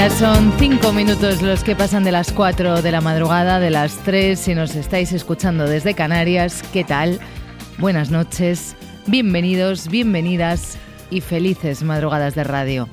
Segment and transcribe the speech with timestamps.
[0.00, 3.98] Ya son cinco minutos los que pasan de las cuatro de la madrugada, de las
[3.98, 6.62] tres, si nos estáis escuchando desde Canarias.
[6.72, 7.20] ¿Qué tal?
[7.76, 10.78] Buenas noches, bienvenidos, bienvenidas
[11.10, 12.88] y felices madrugadas de radio.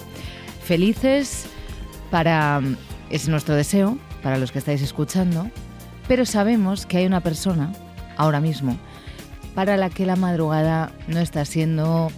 [0.62, 1.46] Felices
[2.12, 2.60] para,
[3.10, 5.50] es nuestro deseo, para los que estáis escuchando,
[6.10, 7.72] pero sabemos que hay una persona,
[8.18, 8.78] ahora mismo,
[9.56, 12.12] para la que la madrugada no está siendo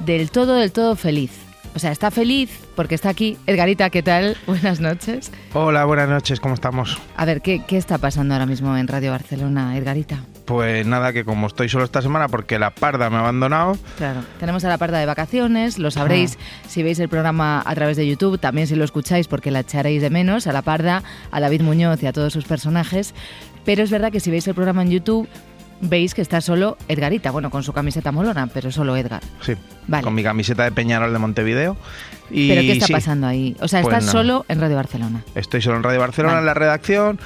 [0.00, 1.49] del todo, del todo feliz.
[1.74, 3.38] O sea, está feliz porque está aquí.
[3.46, 4.36] Edgarita, ¿qué tal?
[4.46, 5.30] Buenas noches.
[5.54, 6.98] Hola, buenas noches, ¿cómo estamos?
[7.16, 10.24] A ver, ¿qué, qué está pasando ahora mismo en Radio Barcelona, Edgarita?
[10.46, 14.22] Pues nada, que como estoy solo esta semana porque la parda me ha abandonado, Claro,
[14.40, 18.08] tenemos a la parda de vacaciones, lo sabréis si veis el programa a través de
[18.08, 21.60] YouTube, también si lo escucháis porque la echaréis de menos, a la parda, a David
[21.62, 23.14] Muñoz y a todos sus personajes,
[23.64, 25.28] pero es verdad que si veis el programa en YouTube
[25.80, 29.22] veis que está solo Edgarita, bueno, con su camiseta molona, pero solo Edgar.
[29.40, 29.54] sí,
[29.86, 30.04] Vale.
[30.04, 31.76] con mi camiseta de Peñarol de Montevideo.
[32.30, 33.56] Y ¿Pero qué está sí, pasando ahí?
[33.60, 34.12] O sea, Pues estás no.
[34.12, 35.24] solo en Radio Barcelona.
[35.34, 36.42] Estoy solo en Radio Barcelona, Vale.
[36.42, 37.18] en la redacción,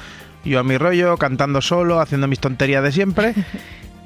[0.43, 3.33] yo a mi rollo, cantando solo, haciendo mis tonterías de siempre.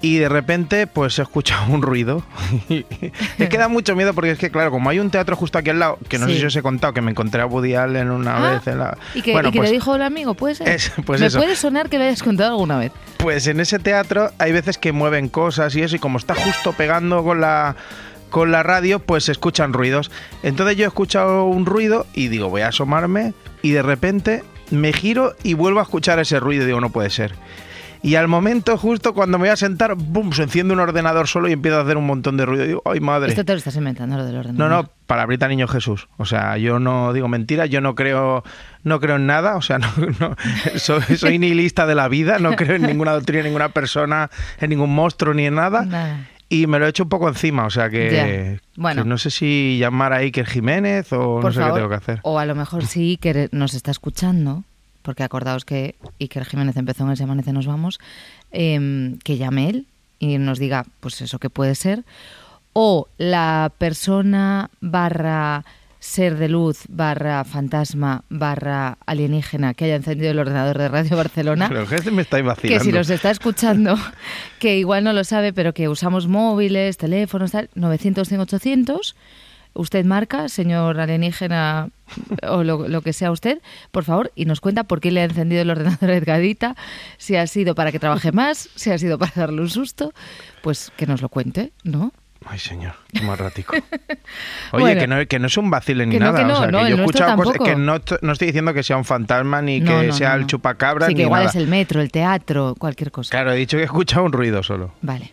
[0.02, 2.23] Y de repente, pues he escuchado un ruido.
[3.38, 5.69] es que da mucho miedo porque es que, claro, como hay un teatro justo aquí
[5.72, 6.33] al lado, que no Sí.
[6.33, 8.80] sé si os he contado, que me encontré a Woody Allen una Ah, vez en
[8.80, 8.97] la...
[9.14, 10.33] ¿Y que, bueno, y que pues, le dijo el amigo?
[10.36, 10.69] ¿Puede ser?
[10.69, 11.38] Es- pues Me eso.
[11.39, 12.91] puede sonar que lo hayas contado alguna vez.
[13.17, 16.73] Pues en ese teatro hay veces que mueven cosas y eso, y como está justo
[16.73, 17.75] pegando con la
[18.30, 20.11] con la radio, pues se escuchan ruidos.
[20.44, 24.94] Entonces yo he escuchado un ruido y digo, voy a asomarme y de repente me
[24.94, 27.34] giro y vuelvo a escuchar ese ruido y digo, no puede ser.
[28.01, 30.31] Y al momento, justo cuando me voy a sentar, ¡bum!
[30.31, 32.63] se enciende un ordenador solo y empieza a hacer un montón de ruido.
[32.63, 33.29] Y digo, ¡ay, madre!
[33.29, 34.71] Esto te lo estás inventando, lo del No, ordenador.
[34.85, 36.07] no, palabrita niño Jesús.
[36.17, 38.43] O sea, yo no digo mentiras, yo no creo,
[38.83, 39.87] no creo en nada, o sea, no,
[40.19, 40.35] no-
[40.77, 44.29] soy, soy nihilista de la vida, no creo en ninguna doctrina, en ninguna persona,
[44.59, 46.25] en ningún monstruo ni en nada.
[46.51, 48.59] Y me lo he hecho un poco encima, o sea que.
[48.75, 49.03] Bueno.
[49.03, 51.95] que no sé si llamar a Iker Jiménez o no sé favor, qué tengo que
[51.95, 52.19] hacer.
[52.23, 54.63] O a lo mejor sí que nos está escuchando,
[55.01, 57.99] porque acordaos que Iker Jiménez empezó en Amanece Nos Vamos,
[58.51, 59.87] em, que llame él
[60.19, 62.03] y nos diga, pues eso que puede ser.
[62.73, 65.65] O la persona barra
[65.99, 71.67] ser de luz barra fantasma barra alienígena que haya encendido el ordenador de Radio Barcelona.
[71.67, 72.79] Pero que me estáis vacilando.
[72.79, 73.97] Que si nos está escuchando,
[74.59, 79.16] que igual no lo sabe, pero que usamos móviles, teléfonos, tal, 900, 100, 800.
[79.74, 81.90] Usted marca, señor alienígena,
[82.47, 85.25] o lo, lo que sea usted, por favor, y nos cuenta por qué le ha
[85.25, 86.75] encendido el ordenador a Edgadita,
[87.18, 90.12] si ha sido para que trabaje más, si ha sido para darle un susto,
[90.62, 92.12] pues que nos lo cuente, ¿no?
[92.46, 93.74] Ay, señor, qué más ratico.
[94.72, 95.02] Oye, Bueno.
[95.02, 96.40] que, no, que no es un vacile ni Que no, nada.
[96.40, 98.74] que no, o sea, no, que yo he escuchado cosas que no, no estoy diciendo
[98.74, 100.47] que sea un fantasma ni No, que no, sea no, el no.
[100.47, 101.50] chupacabra Sí, ni que igual nada.
[101.50, 103.29] es el metro, el teatro, cualquier cosa.
[103.31, 104.94] Claro, he dicho que he escuchado un ruido solo.
[105.02, 105.31] Vale.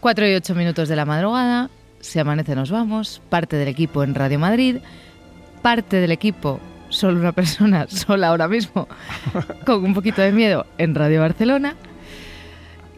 [0.00, 1.70] Cuatro y ocho minutos de la madrugada,
[2.08, 4.76] se amanece, nos vamos, parte del equipo en Radio Madrid,
[5.62, 8.88] parte del equipo, solo una persona, sola ahora mismo,
[9.66, 11.74] con un poquito de miedo en Radio Barcelona.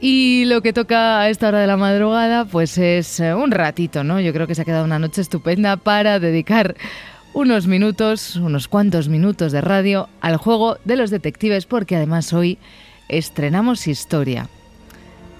[0.00, 4.02] Y lo que toca a esta hora de la madrugada, pues es eh, un ratito,
[4.02, 4.18] ¿no?
[4.18, 6.74] Yo creo que se ha quedado una noche estupenda para dedicar
[7.34, 12.58] unos minutos, unos cuantos minutos de radio al juego de los detectives, porque además hoy
[13.08, 14.48] estrenamos historia.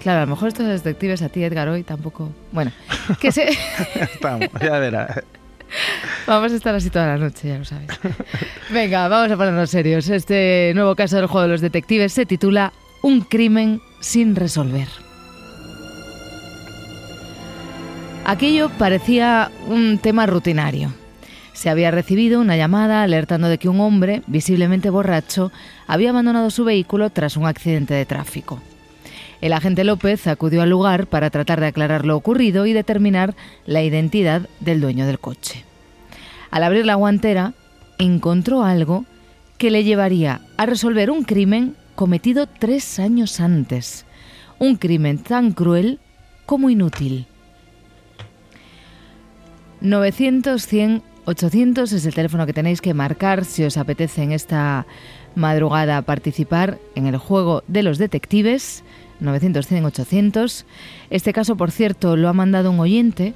[0.01, 2.31] Claro, a lo mejor estos detectives a ti, Edgar, hoy tampoco.
[2.51, 2.71] Bueno,
[3.19, 3.49] que se...
[3.95, 5.21] Estamos, ya verás.
[6.25, 7.87] vamos a estar así toda la noche, ya lo sabes.
[8.71, 10.09] Venga, vamos a ponernos serios.
[10.09, 12.73] Este nuevo caso del juego de los detectives se titula
[13.03, 14.87] Un crimen sin resolver.
[18.25, 20.93] Aquello parecía un tema rutinario.
[21.53, 25.51] Se había recibido una llamada alertando de que un hombre, visiblemente borracho,
[25.85, 28.61] había abandonado su vehículo tras un accidente de tráfico.
[29.41, 33.35] El agente López acudió al lugar para tratar de aclarar lo ocurrido y determinar
[33.65, 35.65] la identidad del dueño del coche.
[36.51, 37.53] Al abrir la guantera,
[37.97, 39.05] encontró algo
[39.57, 44.05] que le llevaría a resolver un crimen cometido tres años antes.
[44.59, 45.99] Un crimen tan cruel
[46.45, 47.25] como inútil.
[49.81, 54.87] 900 100 800 es el teléfono que tenéis que marcar si os apetece en esta
[55.35, 58.83] madrugada participar en el juego de los detectives.
[59.21, 60.65] 900 100 800.
[61.09, 63.33] Este caso, por cierto, lo ha mandado un oyente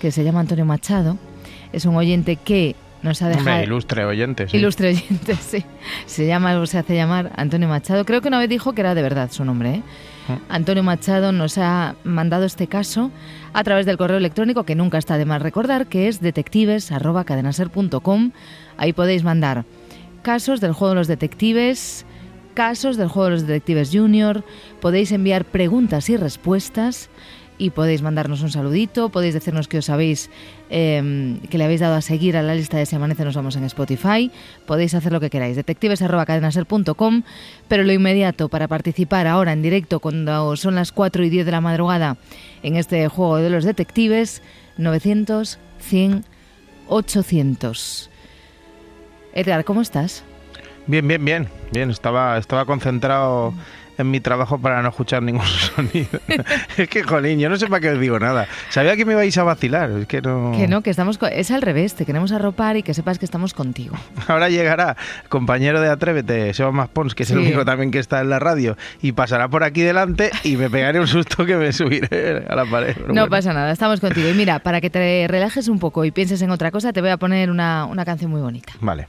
[0.00, 1.18] que se llama Antonio Machado.
[1.72, 3.62] Es un oyente que nos ha dejado...
[3.62, 4.56] Ilustre oyente, sí.
[4.56, 5.64] Ilustre oyente, sí.
[6.06, 8.04] Se llama o se hace llamar Antonio Machado.
[8.04, 9.76] Creo que una vez dijo que era de verdad su nombre.
[9.76, 9.82] ¿eh?
[10.48, 13.10] Antonio Machado nos ha mandado este caso
[13.52, 18.32] a través del correo electrónico que nunca está de más recordar, que es detectives.cadenaser.com.
[18.76, 19.64] Ahí podéis mandar
[20.22, 22.04] casos del juego de los detectives,
[22.56, 24.42] casos del juego de los detectives junior,
[24.80, 27.10] podéis enviar preguntas y respuestas
[27.58, 30.30] y podéis mandarnos un saludito, podéis decirnos que os habéis
[30.70, 33.56] eh, que le habéis dado a seguir a la lista de Si Amanece Nos Vamos
[33.56, 34.30] en Spotify,
[34.66, 37.22] podéis hacer lo que queráis, detectives.cadenaser.com,
[37.68, 41.52] pero lo inmediato para participar ahora en directo cuando son las 4 y 10 de
[41.52, 42.16] la madrugada
[42.62, 44.42] en este juego de los detectives,
[44.78, 46.24] 900, 100,
[46.88, 48.10] 800.
[49.34, 50.24] Edgar, ¿cómo estás?
[50.86, 51.48] Bien, bien, bien.
[51.72, 53.52] Bien, estaba, estaba concentrado
[53.98, 55.44] en mi trabajo para no escuchar ningún
[55.74, 56.20] sonido.
[56.76, 58.46] es que, jolín, yo no sé para qué os digo nada.
[58.68, 60.52] Sabía que me ibais a vacilar, es que no...
[60.54, 61.16] Que no, que estamos...
[61.18, 63.96] co- Es al revés, te queremos arropar y que sepas que estamos contigo.
[64.28, 64.96] Ahora llegará
[65.30, 67.46] compañero de Atrévete, Seba Maspons, que es el Sí.
[67.46, 71.00] único también que está en la radio, y pasará por aquí delante y me pegaré
[71.00, 72.92] un susto que me subiré a la pared.
[72.94, 73.30] Pero No bueno.
[73.30, 74.28] pasa nada, estamos contigo.
[74.28, 77.10] Y mira, para que te relajes un poco y pienses en otra cosa, te voy
[77.10, 78.72] a poner una, una canción muy bonita.
[78.80, 79.08] Vale.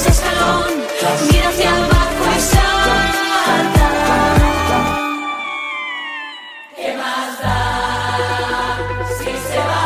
[0.00, 0.64] Ese escalón.
[1.30, 3.86] Mira hacia abajo y salta.
[6.76, 8.78] ¿Qué más da
[9.18, 9.84] si se va?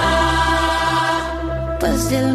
[1.81, 2.35] Pues el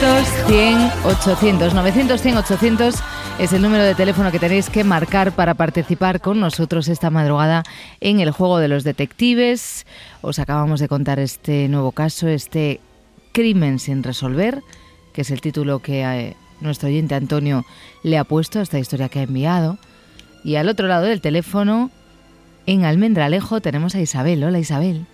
[0.00, 1.74] 900, 100, 800.
[1.74, 2.94] 900, 100, 800
[3.40, 7.64] es el número de teléfono que tenéis que marcar para participar con nosotros esta madrugada
[8.00, 9.86] en el juego de los detectives.
[10.20, 12.78] Os acabamos de contar este nuevo caso, este
[13.32, 14.60] crimen sin resolver,
[15.12, 17.64] que es el título que eh, nuestro oyente Antonio
[18.04, 19.78] le ha puesto a esta historia que ha enviado.
[20.44, 21.90] Y al otro lado del teléfono,
[22.66, 24.44] en Almendralejo, tenemos a Isabel.
[24.44, 25.06] Hola Isabel.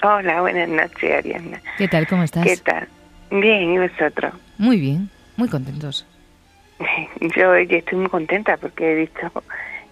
[0.00, 1.60] Hola, buenas noches, Ariana.
[1.76, 2.06] ¿Qué tal?
[2.06, 2.44] ¿Cómo estás?
[2.44, 2.86] ¿Qué tal?
[3.30, 4.32] Bien, ¿y vosotros?
[4.58, 6.06] Muy bien, muy contentos.
[7.36, 9.30] Yo ya estoy muy contenta porque he visto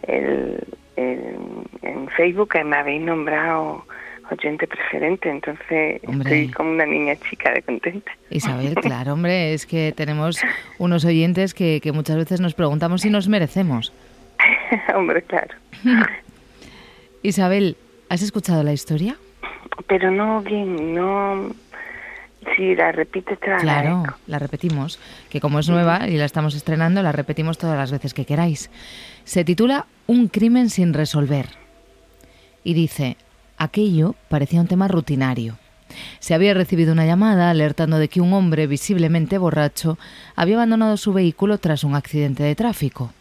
[0.06, 0.64] el,
[0.96, 1.36] el-
[1.82, 3.84] en Facebook que me habéis nombrado
[4.30, 6.40] oyente preferente, entonces Hombre.
[6.42, 8.10] estoy como una niña chica de contenta.
[8.30, 10.40] Isabel, claro, hombre, es que tenemos
[10.78, 13.92] unos oyentes que, que muchas veces nos preguntamos si nos merecemos.
[14.96, 15.54] Hombre, claro.
[17.22, 17.76] Isabel,
[18.08, 19.16] ¿has escuchado la historia?
[19.86, 21.50] Pero no bien, no...
[22.56, 24.98] Si la repites, te la Claro, la repetimos,
[25.28, 28.70] que como es nueva y la estamos estrenando, la repetimos todas las veces que queráis.
[29.24, 31.46] Se titula Un crimen sin resolver.
[32.64, 33.16] Y dice,
[33.58, 35.58] aquello parecía un tema rutinario.
[36.18, 39.98] Se había recibido una llamada alertando de que un hombre visiblemente borracho
[40.34, 43.12] había abandonado su vehículo tras un accidente de tráfico.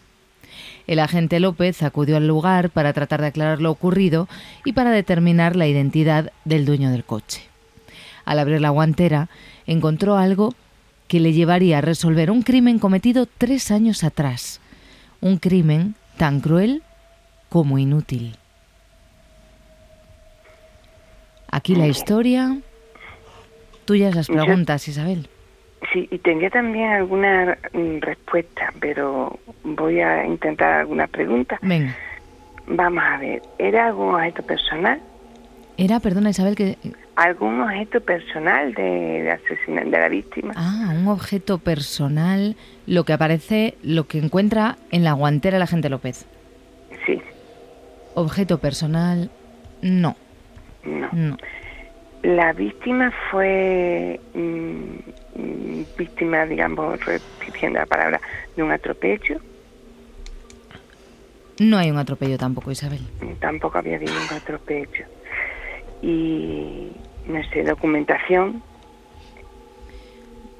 [0.87, 4.27] El agente López acudió al lugar para tratar de aclarar lo ocurrido
[4.63, 7.54] y para determinar la identidad del dueño del coche.
[8.25, 9.29] Al abrir la guantera,
[9.67, 10.53] encontró algo
[11.07, 14.59] que le llevaría a resolver un crimen cometido tres años atrás.
[15.21, 16.81] Un crimen tan cruel
[17.49, 18.35] como inútil.
[21.51, 22.57] Aquí la historia.
[23.85, 25.29] Tuyas las Yo- preguntas, Isabel.
[25.93, 31.59] Sí, y tendría también alguna mm, respuesta, pero voy a intentar alguna pregunta.
[31.61, 31.95] Venga.
[32.67, 34.99] Vamos a ver, ¿era algún objeto personal?
[35.77, 36.77] Era, perdona Isabel, que...
[37.15, 40.53] ¿Algún objeto personal de, de asesina- de la víctima?
[40.55, 42.55] Ah, un objeto personal,
[42.87, 46.25] lo que aparece, lo que encuentra en la guantera la gente López.
[47.05, 47.21] Sí,
[48.15, 49.29] Objeto personal,
[49.81, 50.15] no,
[50.83, 51.09] no.
[51.13, 51.37] no.
[52.23, 54.39] La víctima fue mm,
[55.35, 58.19] mm, víctima, digamos, repitiendo la palabra,
[58.55, 59.39] de un atropello.
[61.59, 62.99] No hay un atropello tampoco, Isabel.
[63.39, 65.05] Tampoco había habido un atropello.
[66.01, 66.91] Y,
[67.27, 68.61] no sé, documentación.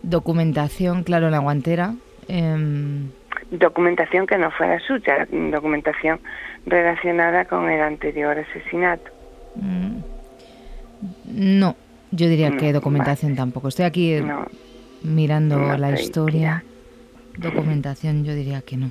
[0.02, 1.96] Documentación, claro, en la guantera.
[2.28, 3.10] em,
[3.52, 6.20] Documentación que no fuera suya, documentación
[6.66, 9.12] relacionada con el anterior asesinato.
[9.56, 9.98] mm,
[11.60, 11.76] no,
[12.12, 13.68] yo diría No, que documentación tampoco.
[13.68, 14.48] Estoy aquí eh, No,
[15.04, 16.64] mirando no la historia.
[17.38, 18.90] Documentación, yo diría que no.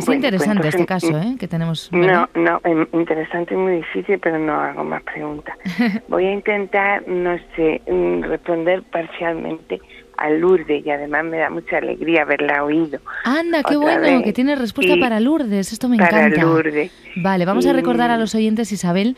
[0.00, 1.36] Es Bueno, interesante pues este entonces, caso, ¿eh?
[1.38, 1.90] Que tenemos.
[1.92, 2.28] No, ¿verdad?
[2.34, 5.56] no, em, interesante y muy difícil, pero no hago más preguntas.
[6.08, 9.80] Voy a intentar, no sé, mm, responder parcialmente
[10.16, 12.98] a Lourdes y además me da mucha alegría haberla oído.
[13.24, 14.22] Anda, qué bueno, vez.
[14.22, 15.72] que tiene respuesta Y para Lourdes.
[15.72, 16.42] Esto me para encanta.
[16.42, 16.92] Lourdes.
[17.16, 19.16] Vale, vamos a recordar a los oyentes, Isabel,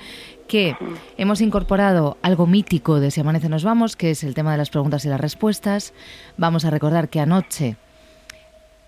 [0.48, 0.76] que
[1.16, 4.70] hemos incorporado algo mítico de Si Amanece Nos Vamos, que es el tema de las
[4.70, 5.94] preguntas y las respuestas.
[6.36, 7.76] Vamos a recordar que anoche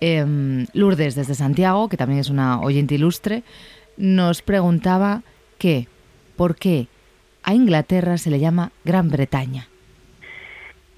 [0.05, 3.43] em, Lourdes desde Santiago, que también es una oyente ilustre,
[3.97, 5.23] nos preguntaba
[5.59, 5.87] que,
[6.37, 6.89] ¿por qué
[7.43, 9.67] a Inglaterra se le llama Gran Bretaña?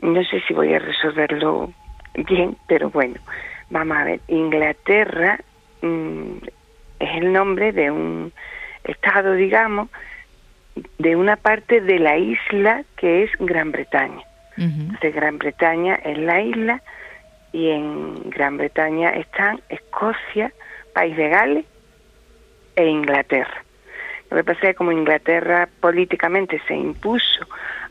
[0.02, 1.72] No sé si voy a resolverlo
[2.14, 3.16] bien, pero bueno,
[3.70, 4.20] vamos a ver.
[4.28, 5.38] Inglaterra
[5.82, 6.36] mm,
[6.98, 8.32] es el nombre de un
[8.84, 9.88] estado, digamos,
[10.98, 14.22] de una parte de la isla que es Gran Bretaña.
[14.58, 16.82] Entonces, Gran Bretaña es la isla
[17.56, 20.52] y en Gran Bretaña están Escocia,
[20.92, 21.64] País de Gales
[22.76, 23.64] e Inglaterra.
[24.30, 27.46] Lo que pasa es que como Inglaterra políticamente se impuso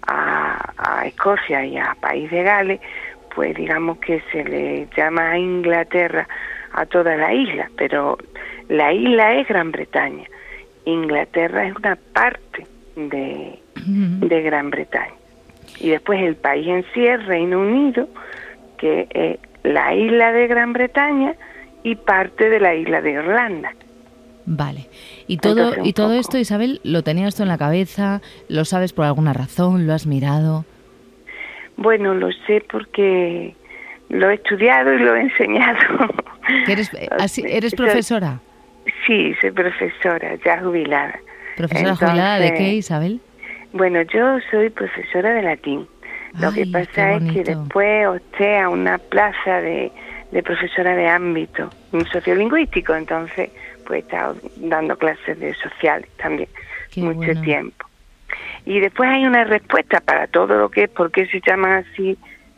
[0.05, 2.79] a, a Escocia y a País de Gales,
[3.33, 6.27] pues digamos que se le llama a Inglaterra
[6.73, 8.19] a toda la isla, pero
[8.69, 10.25] la isla es Gran Bretaña.
[10.85, 15.15] Inglaterra es una parte de, de Gran Bretaña.
[15.79, 18.07] Y después el país en sí es Reino Unido,
[18.77, 21.35] que es la isla de Gran Bretaña
[21.83, 23.73] y parte de la isla de Irlanda.
[24.45, 24.87] Vale.
[25.27, 26.19] Y todo, Entonces, y todo poco.
[26.19, 28.21] esto, Isabel, ¿lo tenías tú en la cabeza?
[28.47, 29.87] ¿Lo sabes por alguna razón?
[29.87, 30.65] ¿Lo has mirado?
[31.77, 33.55] Bueno, lo sé porque
[34.09, 35.79] lo he estudiado y lo he enseñado.
[36.65, 37.09] ¿Que eres, eh,
[37.49, 38.39] ¿Eres profesora?
[39.07, 41.19] Sí, soy profesora, ya jubilada.
[41.57, 43.19] ¿Profesora jubilada de qué, Isabel?
[43.73, 45.87] Bueno, yo soy profesora de latín.
[46.39, 49.91] Lo Ay, que pasa es que después opté a una plaza de,
[50.31, 53.49] de profesora de ámbito un sociolingüístico, entonces
[53.85, 56.49] pues he estado dando clases de sociales también
[56.91, 57.41] Qué mucho bueno.
[57.41, 57.85] tiempo.
[58.65, 62.17] Y después hay una respuesta para todo lo que es por qué se llaman así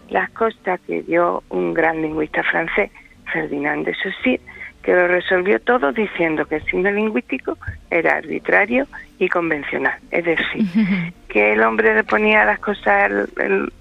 [0.10, 2.90] las cosas que dio un gran lingüista francés,
[3.32, 4.40] Ferdinand de Saussure,
[4.88, 7.58] que lo resolvió todo diciendo que el signo lingüístico
[7.92, 8.88] era arbitrario
[9.20, 10.00] y convencional.
[10.12, 10.64] Es decir,
[11.28, 13.12] que el hombre le ponía las cosas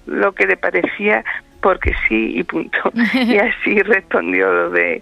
[0.05, 1.23] lo que le parecía
[1.61, 2.91] porque sí y punto.
[3.13, 5.01] Y así respondió lo de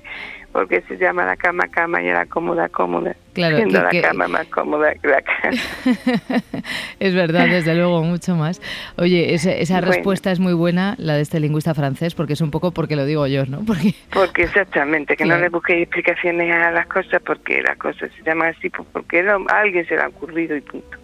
[0.55, 4.01] porque se llama la cama cama y la cómoda cómoda, Claro, siendo que- la que-
[4.01, 5.57] cama más cómoda que la cama.
[7.01, 8.61] es verdad, desde luego, mucho más.
[8.97, 9.87] Oye, esa Bueno.
[9.91, 13.05] respuesta es muy buena, la de este lingüista francés, porque es un poco porque lo
[13.05, 13.59] digo yo, ¿no?
[13.67, 18.23] Porque Porque exactamente, que no le busquéis explicaciones a las cosas porque las cosas se
[18.23, 20.97] llaman así, pues porque a alguien se le ha ocurrido y punto.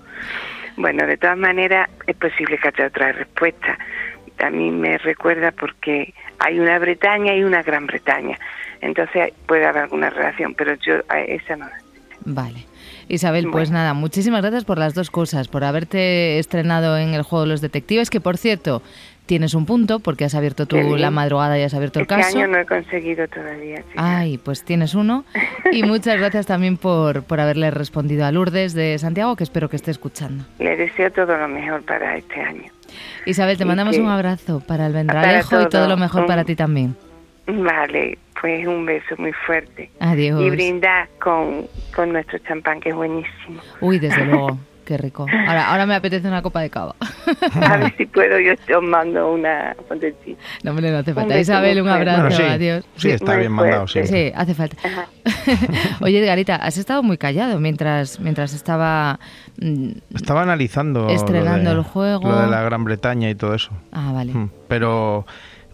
[0.78, 3.78] Bueno, de todas maneras es posible que haya otra respuesta.
[4.40, 8.38] A mí me recuerda porque hay una Bretaña y una Gran Bretaña.
[8.82, 11.68] Entonces puede haber alguna relación, pero yo a esa no.
[12.26, 12.66] Vale.
[13.08, 17.44] Isabel, pues nada, muchísimas gracias por las dos cosas, por haberte estrenado en el juego
[17.44, 18.82] de los detectives, que por cierto,
[19.32, 22.38] tienes un punto porque has abierto tú la madrugada y has abierto el Este caso.
[22.38, 23.78] año no he conseguido todavía.
[23.78, 23.94] chica.
[23.96, 25.24] Ay, pues tienes uno.
[25.72, 29.78] Y muchas gracias también por, por haberle respondido a Lourdes de Santiago, que espero que
[29.78, 30.44] esté escuchando.
[30.60, 32.70] Le deseo todo lo mejor para este año.
[33.26, 36.26] Isabel, te Y mandamos que- un abrazo para el Para Vendralejo y todo lo mejor
[36.26, 36.98] para ti también.
[37.48, 39.90] Vale, pues un beso muy fuerte.
[40.02, 40.42] Adiós.
[40.42, 43.62] Y brindar con, con nuestro champán, que es buenísimo.
[43.80, 44.60] Uy, desde luego,
[44.92, 45.26] qué rico.
[45.48, 46.96] Ahora, ahora me apetece una copa de cava.
[47.62, 50.42] A ver si puedo, yo os mando una fontecita.
[50.64, 51.40] No, hombre, no hace falta.
[51.40, 52.86] Isabel, un abrazo, Bueno, sí, adiós.
[52.98, 54.06] sí, está bien mandado, sí.
[54.06, 54.76] Sí, hace falta.
[54.86, 55.08] Ajá.
[56.02, 59.20] Oye, Edgarita, has estado muy callado mientras, mientras estaba...
[59.62, 62.28] mm, Estaba analizando Estrenando de- el juego.
[62.30, 63.72] lo de la Gran Bretaña y todo eso.
[63.94, 64.34] Ah, vale.
[64.34, 65.26] Mm, Pero,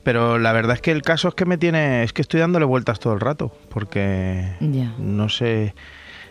[0.04, 2.66] pero la verdad es que el caso es que me tiene, es que estoy dándole
[2.66, 4.94] vueltas todo el rato, porque Ya.
[5.00, 5.74] no sé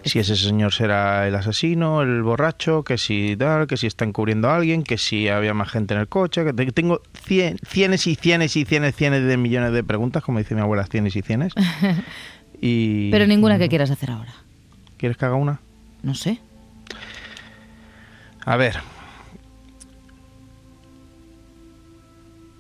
[0.07, 4.49] si ese señor será el asesino, el borracho, que si tal, que si está encubriendo
[4.49, 8.07] a alguien, que si había más gente en el coche, que te- tengo cien, cienes
[8.07, 11.23] y cienes y cienes, cienes de millones de preguntas, como dice mi abuela, cienes y
[11.23, 11.53] cienes.
[12.59, 14.33] Y, Pero ninguna que quieras hacer ahora.
[14.97, 15.61] ¿Quieres que haga una?
[16.03, 16.41] No sé.
[18.47, 18.77] A ver.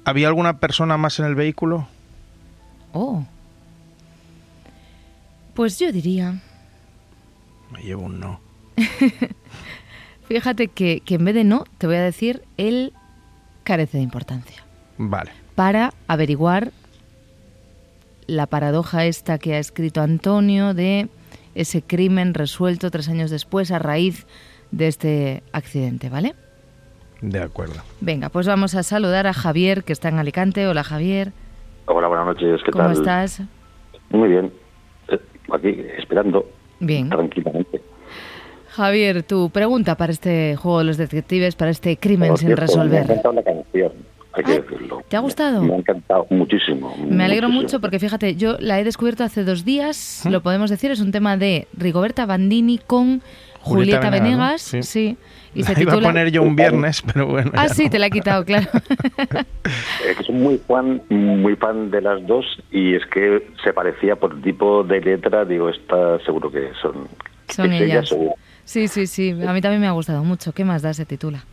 [0.05, 1.89] ¿Había alguna persona más en el vehículo?
[2.93, 3.25] Oh.
[5.55, 6.35] Pues yo diría...
[7.77, 8.41] Me llevo un no.
[10.29, 12.93] Fíjate que, que en vez de no, te voy a decir, él
[13.65, 14.65] carece de importancia.
[14.99, 15.31] Vale.
[15.55, 16.73] Para averiguar
[18.27, 21.09] la paradoja esta que ha escrito Antonio de
[21.55, 24.27] ese crimen resuelto tres años después a raíz
[24.73, 26.35] de este accidente, ¿vale?
[27.21, 27.83] De acuerdo.
[28.01, 30.67] Venga, pues vamos a saludar a Javier, que está en Alicante.
[30.67, 31.33] Hola Javier,
[31.89, 32.61] Hola, buenas noches.
[32.65, 32.93] ¿Qué ¿cómo tal?
[32.95, 33.43] estás?
[34.11, 34.53] Muy bien.
[35.09, 35.21] Eh,
[35.53, 35.69] Aquí
[35.99, 36.45] esperando
[36.81, 37.09] Bien.
[37.09, 37.81] tranquilamente.
[38.69, 42.61] Javier, tu pregunta para este juego de los detectives, para este crimen Por sin cierto,
[42.61, 43.03] Me ha resolver.
[43.03, 43.93] encantado la canción,
[44.35, 45.03] hay que Ah, decirlo.
[45.09, 45.63] ¿te ha gustado?
[45.63, 46.95] Me ha encantado muchísimo.
[47.09, 47.63] Me alegro muchísimo.
[47.63, 51.11] mucho porque fíjate, yo la he descubierto hace dos días, lo podemos decir, es un
[51.11, 53.23] tema de Rigoberta Bandini con
[53.63, 54.83] Julieta, Julieta Venegas, Venegas, ¿no?
[54.83, 54.83] sí.
[54.83, 55.17] Sí.
[55.57, 57.51] Y La se iba titula a poner yo un viernes, pero bueno.
[57.55, 57.91] Ah, sí, no.
[57.91, 58.67] te la he quitado, claro.
[60.05, 64.15] Eh, que soy muy fan, muy fan de las dos y es que se parecía
[64.15, 65.45] por tipo de letra.
[65.45, 67.09] Digo, esta seguro que son.
[67.49, 68.15] Son es ellas.
[68.65, 70.53] Sí, sí, sí, a mí también me ha gustado mucho.
[70.53, 71.45] ¿Qué más da se titula?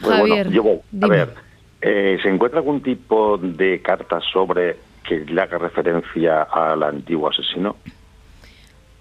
[0.00, 0.80] Pues Javier, bueno, yo voy.
[1.02, 1.34] A ver,
[1.82, 4.76] eh, ¿se encuentra algún tipo de carta sobre
[5.06, 7.76] que le haga referencia al antiguo asesino?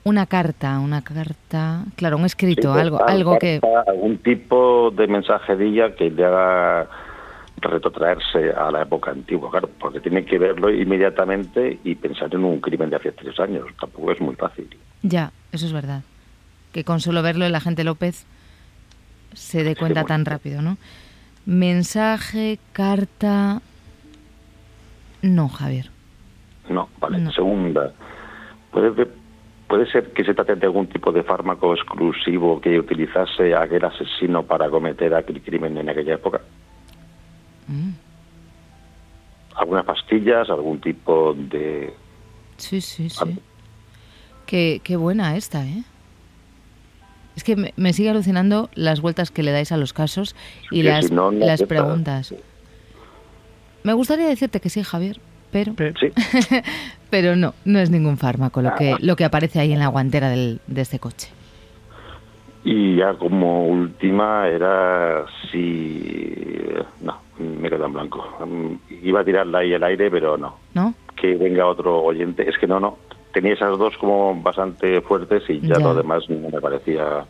[0.08, 3.60] Una carta, una carta, claro, un escrito, Sí, algo, carta, algo que...
[3.88, 6.88] Algún tipo de mensajería que le haga
[7.58, 12.62] retrotraerse a la época antigua, claro, porque tiene que verlo inmediatamente y pensar en un
[12.62, 13.65] crimen de hace tres años.
[13.78, 14.70] Tampoco es muy fácil.
[15.02, 16.04] Ya, eso es verdad.
[16.72, 18.26] Que con solo verlo el agente López
[19.34, 20.78] se dé cuenta tan rápido, ¿no?
[21.46, 23.62] Mensaje, carta...
[25.22, 25.89] No, Javier.
[26.70, 27.17] No, vale.
[27.17, 27.34] No.
[27.34, 27.91] Segunda,
[28.72, 29.06] ¿puede,
[29.67, 34.43] puede ser que se trate de algún tipo de fármaco exclusivo que utilizase aquel asesino
[34.43, 36.41] para cometer aquel crimen en aquella época.
[37.67, 37.91] Mm,
[39.56, 41.93] Algunas pastillas, algún tipo de...
[42.58, 43.39] Sí, sí, sí.
[44.45, 45.84] Qué, qué buena esta, ¿eh?
[47.36, 50.36] Es que me, sigue alucinando las vueltas que le dais a los casos
[50.71, 52.34] y las, si no, no las preguntas.
[53.84, 55.19] Me gustaría decirte que sí, Javier,
[55.65, 56.12] pero, Pe- Sí,
[57.10, 58.98] pero no, no es ningún fármaco lo que, Ah.
[59.00, 61.30] lo que aparece ahí en la guantera del- de este coche.
[62.63, 66.34] Y ya como última era si...
[67.02, 68.26] No, me quedo en blanco.
[68.46, 70.56] Mm, Iba a tirarla ahí al aire, pero no.
[70.74, 70.93] ¿No?
[71.15, 72.48] Que venga otro oyente.
[72.50, 72.98] Es que no, no.
[73.32, 75.80] Tenía esas dos como bastante fuertes y ya, Ya.
[75.80, 77.24] lo demás no me parecía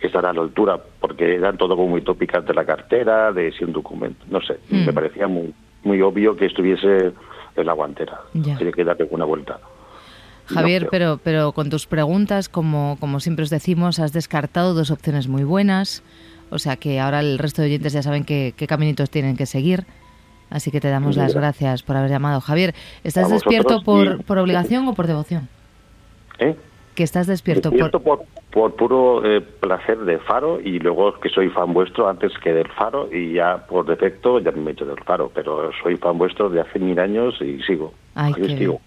[0.00, 3.50] que estará a la altura, porque eran todo como muy tópicas de la cartera, de
[3.50, 4.58] si un documento, no sé.
[4.70, 4.86] Mm.
[4.86, 5.52] Me parecía muy
[5.82, 7.12] muy obvio que estuviese
[7.60, 8.20] en la guantera.
[8.32, 9.58] Tiene que darle una vuelta.
[10.50, 14.90] No Javier, pero, pero con tus preguntas, como, como siempre os decimos, has descartado dos
[14.90, 16.02] opciones muy buenas.
[16.50, 19.44] O sea que ahora el resto de oyentes ya saben qué, qué caminitos tienen que
[19.44, 19.84] seguir.
[20.50, 22.40] Así que te damos las gracias por haber llamado.
[22.40, 25.48] Javier, ¿estás despierto por, por obligación o por devoción?
[26.38, 26.56] ¿Eh?
[26.98, 28.18] Que estás despierto, Despierto por...
[28.18, 32.52] por, por puro eh, placer de Faro y luego que soy fan vuestro antes que
[32.52, 36.18] del Faro y ya por defecto ya me he hecho del Faro, pero soy fan
[36.18, 37.94] vuestro de hace mil años y sigo.
[38.16, 38.72] Ay, Aquí qué sigo.
[38.72, 38.82] bien.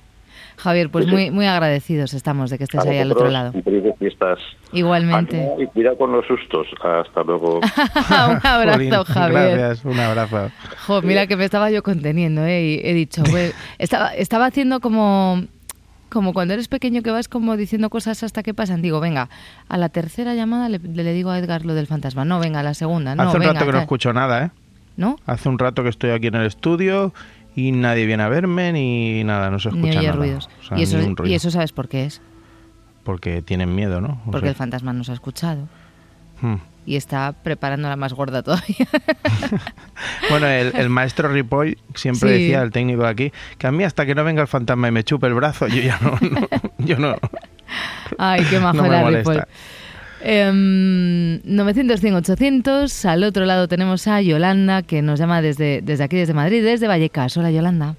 [0.58, 1.15] Javier, pues Sí, sí.
[1.15, 3.54] muy, muy agradecidos estamos de que estés ahí al otro lado.
[3.97, 4.39] fiestas.
[4.74, 5.38] Igualmente.
[5.38, 6.67] Ánimo Y cuidado con los sustos.
[6.84, 7.60] Hasta luego.
[7.60, 9.58] un abrazo, Jolín, Javier.
[9.58, 10.52] Gracias, un abrazo.
[10.86, 12.62] Jo, mira que me estaba yo conteniendo, ¿eh?
[12.62, 15.41] Y he dicho, "Güey", estaba, estaba haciendo como
[16.12, 18.82] como cuando eres pequeño que vas como diciendo cosas hasta que pasan.
[18.82, 19.30] Digo, venga,
[19.69, 22.26] a la tercera llamada le, le digo a Edgar lo del fantasma.
[22.26, 23.15] No, venga, a la segunda.
[23.15, 24.52] No, Hace un venga, rato que no escucho nada, ¿eh?
[24.97, 25.15] ¿No?
[25.26, 27.13] Hace un rato que estoy aquí en el estudio
[27.56, 30.17] y nadie viene a verme ni nada, no se escucha Ni oye nada.
[30.19, 30.50] ruidos.
[30.62, 31.26] O sea, y, eso, ruido.
[31.28, 32.21] y eso sabes por qué es.
[33.04, 34.21] Porque tienen miedo, ¿no?
[34.28, 35.67] O Porque sea, el fantasma nos ha escuchado.
[36.41, 36.56] hmm.
[36.86, 38.88] Y está preparando la más gorda todavía.
[40.30, 42.41] Bueno, el, el maestro Ripoll siempre Sí.
[42.44, 44.91] decía, el técnico de aquí, que a mí hasta que no venga el fantasma y
[44.91, 46.48] me chupe el brazo, yo ya no, no-
[46.80, 47.15] yo no,
[48.17, 49.10] Ay, qué majo no era.
[49.10, 49.44] Ripoll.
[50.24, 53.06] Em, 900-100-800.
[53.06, 56.88] Al otro lado tenemos a Yolanda, que nos llama desde, desde aquí, desde Madrid, desde
[56.88, 57.36] Vallecas.
[57.38, 57.96] Hola, Yolanda.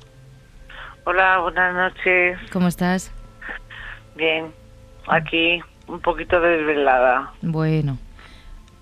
[1.04, 2.38] Hola, buenas noches.
[2.52, 3.10] ¿Cómo estás?
[4.16, 4.46] Bien,
[5.08, 7.32] aquí un poquito desvelada.
[7.42, 7.98] Bueno,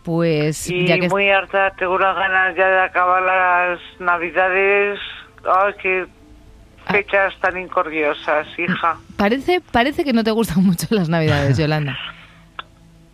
[0.02, 1.08] pues Y ya que...
[1.08, 4.98] muy harta, tengo unas ganas ya de acabar las navidades.
[5.44, 6.06] Ay, qué
[6.86, 6.92] Ah.
[6.94, 8.96] fechas tan incordiosas, hija.
[9.18, 11.96] Parece, parece que no te gustan mucho las navidades, Yolanda.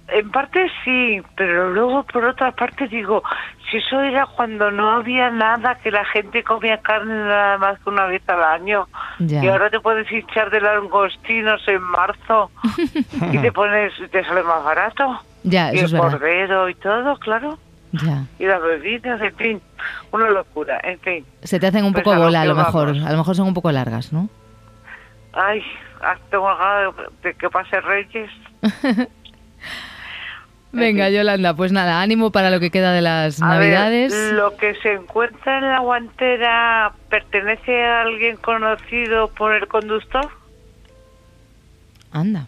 [0.09, 3.25] En parte sí, pero luego por otra parte digo,
[3.69, 7.91] si eso era cuando no había nada, que la gente comía carne nada más que
[7.91, 8.87] una vez al año,
[9.19, 9.43] Ya.
[9.45, 12.53] y ahora te puedes hinchar de langostinos en marzo
[13.33, 15.21] y te pones, te sale más barato.
[15.47, 16.11] Ya, y el es verdad.
[16.11, 17.59] cordero y todo, claro.
[17.93, 18.25] Ya.
[18.39, 19.61] Y las bebidas, en fin,
[20.13, 21.25] una locura, en fin.
[21.43, 22.89] Se te hacen un Pues poco bola, a lo mejor.
[22.89, 23.07] vamos.
[23.07, 24.29] A lo mejor son un poco largas, ¿no?
[25.33, 25.63] Ay,
[26.31, 28.31] tengo ganas de que pase Reyes.
[30.73, 34.33] Venga, Yolanda, pues nada, ánimo para lo que queda de las A ver, navidades.
[34.33, 40.29] lo que se encuentra en la guantera pertenece a alguien conocido por el conductor.
[42.13, 42.47] Anda.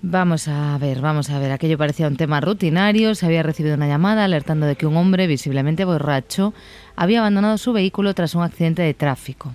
[0.00, 1.50] Vamos a ver, vamos a ver.
[1.50, 3.16] Aquello parecía un tema rutinario.
[3.16, 6.54] Se había recibido una llamada alertando de que un hombre visiblemente borracho
[6.94, 9.54] había abandonado su vehículo tras un accidente de tráfico.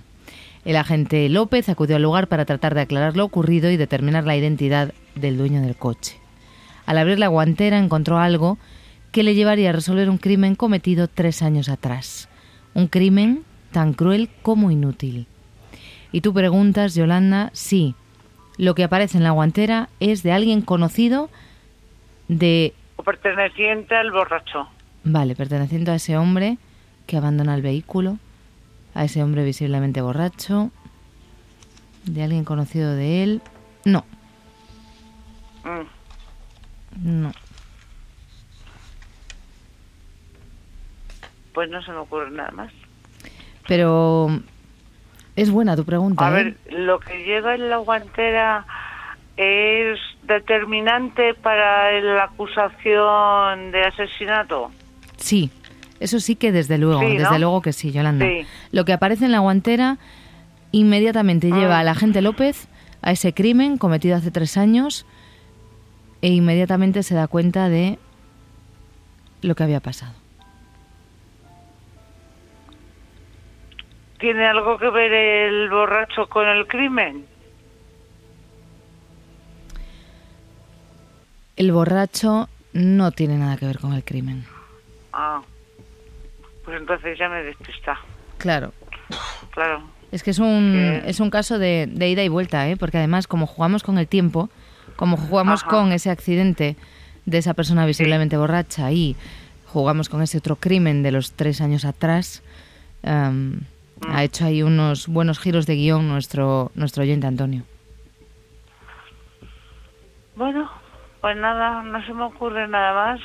[0.66, 4.36] El agente López acudió al lugar para tratar de aclarar lo ocurrido y determinar la
[4.36, 6.18] identidad del dueño del coche.
[6.84, 8.58] Al abrir la guantera encontró algo
[9.12, 12.28] que le llevaría a resolver un crimen cometido tres años atrás.
[12.74, 15.26] Un crimen tan cruel como inútil.
[16.12, 17.94] Y tú preguntas, Yolanda, sí,
[18.56, 21.28] lo que aparece en la guantera es de alguien conocido
[22.28, 24.68] de, O perteneciente al borracho.
[25.04, 26.58] vale, perteneciente a ese hombre
[27.06, 28.18] que abandona el vehículo,
[28.94, 30.70] a ese hombre visiblemente borracho,
[32.04, 33.42] de alguien conocido de él.
[33.84, 34.04] No,
[35.64, 37.32] Mm, no.
[41.54, 42.72] pues no se me ocurre nada más.
[43.66, 44.40] Pero
[45.36, 46.26] es buena tu pregunta.
[46.26, 46.44] A ¿eh?
[46.44, 48.66] ver, lo que lleva en la guantera
[49.36, 54.70] es determinante para la acusación de asesinato.
[55.16, 55.50] Sí,
[56.00, 57.20] eso sí que desde luego, Sí, ¿no?
[57.24, 58.26] desde luego que sí, Yolanda.
[58.26, 58.46] Sí.
[58.72, 59.98] Lo que aparece en la guantera
[60.72, 61.56] inmediatamente Ah.
[61.56, 62.68] lleva al agente López
[63.02, 65.04] a ese crimen cometido hace tres años
[66.22, 67.98] e inmediatamente se da cuenta de
[69.42, 70.14] lo que había pasado.
[74.24, 77.26] ¿Tiene algo que ver el borracho con el crimen?
[81.56, 84.46] El borracho no tiene nada que ver con el crimen.
[85.12, 85.42] Ah,
[86.64, 88.00] pues entonces ya me despista.
[88.38, 88.72] Claro.
[89.50, 89.82] Claro.
[90.10, 92.78] Es que es un, es un caso de, de ida y vuelta, ¿eh?
[92.78, 94.48] porque además como jugamos con el tiempo,
[94.96, 95.70] como jugamos Ajá.
[95.70, 96.76] con ese accidente
[97.26, 99.16] de esa persona visiblemente borracha y
[99.66, 102.42] jugamos con ese otro crimen de los tres años atrás,
[104.08, 107.62] ha hecho ahí unos buenos giros de guion nuestro, nuestro oyente Antonio.
[110.36, 110.70] Bueno,
[111.20, 113.20] pues nada, no se me ocurre nada más.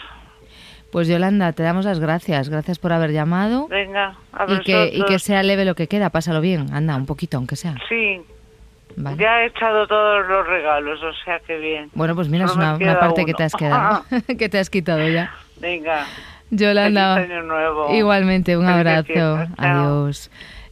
[0.91, 5.03] Pues Yolanda, te damos las gracias, gracias por haber llamado Venga, a y que, y
[5.05, 7.75] que sea leve lo que queda, pásalo bien, anda, un poquito aunque sea.
[7.87, 8.21] Sí,
[8.95, 9.17] ¿vale?
[9.21, 11.91] ya he echado todos los regalos, o sea que bien.
[11.93, 13.37] Bueno, pues mira, es una, una parte que uno.
[13.37, 14.03] te has quedado,
[14.39, 15.31] que te has quitado ya.
[15.59, 16.05] Venga,
[16.49, 17.93] Yolanda, feliz año nuevo.
[17.93, 19.05] igualmente, un Felices abrazo.
[19.47, 20.09] fiestas, chao.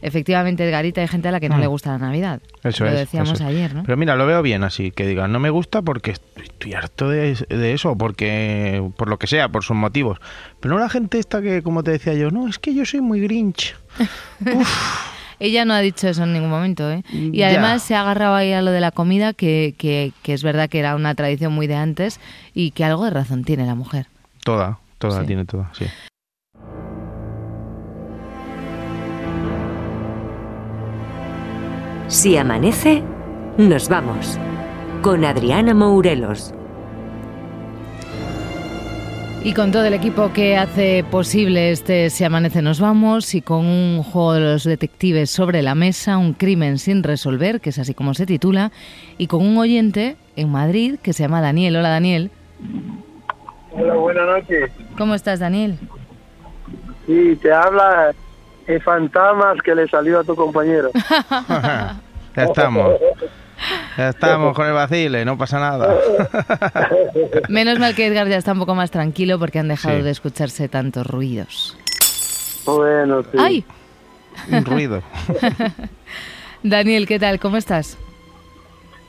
[0.00, 1.60] Efectivamente, Edgarita, hay gente a la que no Mm.
[1.60, 2.40] le gusta la Navidad.
[2.62, 2.96] Eso lo es.
[2.96, 3.48] decíamos eso es.
[3.50, 3.82] ayer, ¿no?
[3.82, 7.08] Pero mira, lo veo bien así, que digan, no me gusta porque estoy, estoy harto
[7.08, 10.18] de, de eso, porque por lo que sea, por sus motivos.
[10.60, 13.00] Pero no la gente esta que, como te decía yo, no, es que yo soy
[13.00, 13.74] muy grinch.
[15.40, 17.04] Ella no ha dicho eso en ningún momento, ¿eh?
[17.12, 17.48] Y Ya.
[17.48, 20.68] además se ha agarrado ahí a lo de la comida, que, que, que es verdad
[20.68, 22.18] que era una tradición muy de antes
[22.54, 24.06] y que algo de razón tiene la mujer.
[24.42, 25.26] Toda, toda, Sí.
[25.28, 25.84] tiene toda, sí.
[32.08, 33.02] Si amanece,
[33.58, 34.38] nos vamos.
[35.02, 36.54] Con Adriana Mourelos.
[39.44, 43.66] Y con todo el equipo que hace posible este Se Amanece Nos Vamos y con
[43.66, 47.92] un juego de los detectives sobre la mesa, un crimen sin resolver, que es así
[47.92, 48.72] como se titula,
[49.18, 51.76] y con un oyente en Madrid que se llama Daniel.
[51.76, 52.30] Hola Daniel.
[53.72, 54.70] Hola, buenas noches.
[54.96, 55.78] ¿Cómo estás Daniel?
[57.06, 58.14] Sí, te habla
[58.68, 60.90] el fantasmas que le salió a tu compañero.
[61.48, 61.96] ya
[62.36, 62.94] estamos.
[63.96, 65.96] Ya estamos con el vacile, no pasa nada.
[67.48, 70.02] Menos mal que Edgar ya está un poco más tranquilo porque han dejado Sí.
[70.02, 71.76] de escucharse tantos ruidos.
[72.64, 73.38] Bueno, sí.
[73.38, 73.64] ¡Ay!
[74.52, 75.02] Un ruido.
[76.62, 77.40] Daniel, ¿qué tal?
[77.40, 77.98] ¿Cómo estás?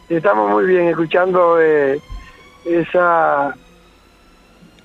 [0.07, 1.99] Estamos muy bien escuchando eh,
[2.65, 3.53] esa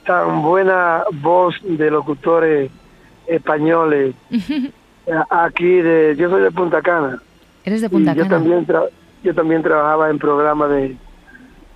[0.05, 2.71] tan buena voz de locutores
[3.27, 4.15] españoles
[5.31, 7.21] aquí de yo soy de Punta Cana
[7.65, 8.37] Eres de y Punta yo Cana.
[8.37, 8.89] también tra-
[9.23, 10.97] yo también trabajaba en programas de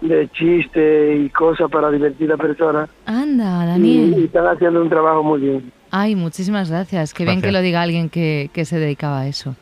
[0.01, 4.25] de chiste y cosas para divertir a personas Anda, y, y Daniel.
[4.25, 7.15] están haciendo un trabajo muy bien Ay, muchísimas gracias.
[7.15, 9.57] Qué bien que lo diga alguien que, que se dedicaba a eso.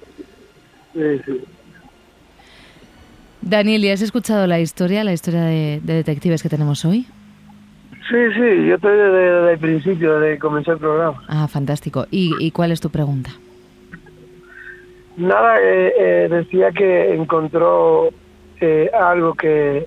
[0.92, 1.40] Sí, sí.
[3.42, 7.06] Daniel, ¿y has escuchado la historia, la historia de, de detectives que tenemos hoy?
[8.08, 11.22] Sí, sí, yo estoy desde, desde el principio, desde que comenzó el programa.
[11.28, 12.06] Ah, fantástico.
[12.10, 13.30] ¿Y, y cuál es tu pregunta?
[15.16, 18.10] Nada, eh, eh, decía que encontró
[18.60, 19.86] eh, algo que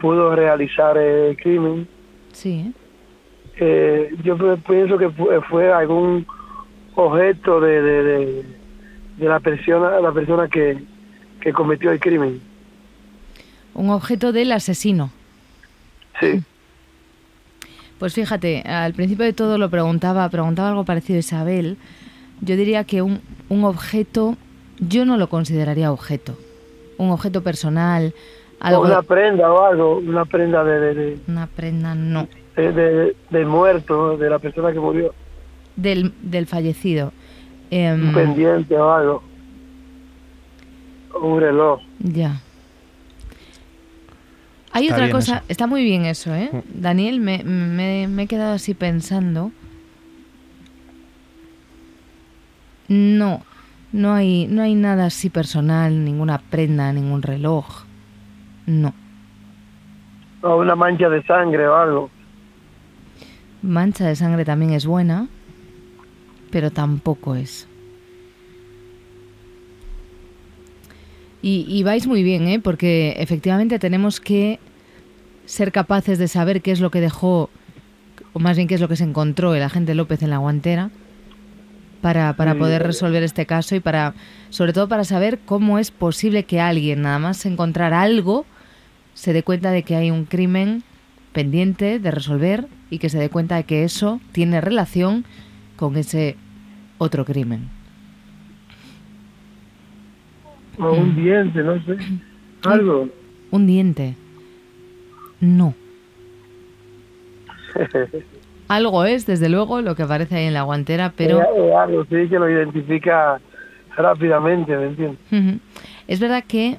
[0.00, 1.86] pudo realizar el crimen.
[2.32, 2.72] Sí, ¿eh?
[3.60, 6.26] Eh, yo pienso que fue, fue algún
[6.94, 8.44] objeto de, de, de,
[9.16, 10.78] de la persona, la persona que,
[11.40, 12.40] que cometió el crimen.
[13.74, 15.10] Un objeto del asesino.
[16.20, 16.42] Sí,
[17.98, 21.76] Pues fíjate, al principio de todo lo preguntaba, preguntaba algo parecido a Isabel.
[22.40, 24.36] Yo diría que un, un objeto,
[24.78, 26.38] yo no lo consideraría objeto.
[26.96, 28.14] Un objeto personal,
[28.60, 28.82] algo...
[28.82, 32.28] o una prenda o algo, una prenda de, de, de, Una prenda, no.
[32.56, 35.12] de- de- del muerto, de la persona que murió,
[35.76, 37.12] Del, del fallecido.
[37.70, 39.22] Em, un pendiente o algo,
[41.14, 41.80] o un reloj.
[42.00, 42.40] Ya.
[44.78, 45.44] Hay Está otra cosa, eso.
[45.48, 46.50] está muy bien eso, ¿eh?
[46.72, 49.50] Daniel, me, me- me he quedado así pensando.
[52.88, 53.42] No,
[53.92, 57.84] no hay, no hay nada así personal, ninguna prenda, ningún reloj.
[58.66, 58.94] No.
[60.42, 62.10] o una mancha de sangre o algo.
[63.62, 65.26] Mancha de sangre también es buena,
[66.50, 67.66] pero tampoco es.
[71.42, 72.60] Y, y vais muy bien, ¿eh?
[72.60, 74.58] Porque efectivamente tenemos que
[75.48, 77.48] ser capaces de saber qué es lo que dejó,
[78.34, 80.90] o más bien qué es lo que se encontró el agente López en la guantera,
[82.02, 82.58] para, para Sí.
[82.58, 84.12] poder resolver este caso y para,
[84.50, 88.44] sobre todo para saber cómo es posible que alguien, nada más encontrar algo,
[89.14, 90.82] se dé cuenta de que hay un crimen
[91.32, 95.24] pendiente de resolver y que se dé cuenta de que eso tiene relación
[95.76, 96.36] con ese
[96.98, 97.68] otro crimen.
[100.78, 101.96] O un diente, no sé.
[102.64, 103.08] Algo.
[103.50, 104.14] Un diente.
[105.40, 105.74] No.
[108.68, 111.40] Algo es, desde luego, lo que aparece ahí en la guantera, pero...
[111.78, 113.40] Algo, sí, que lo identifica
[113.96, 115.60] rápidamente, ¿me entiendes?
[116.06, 116.76] Es verdad que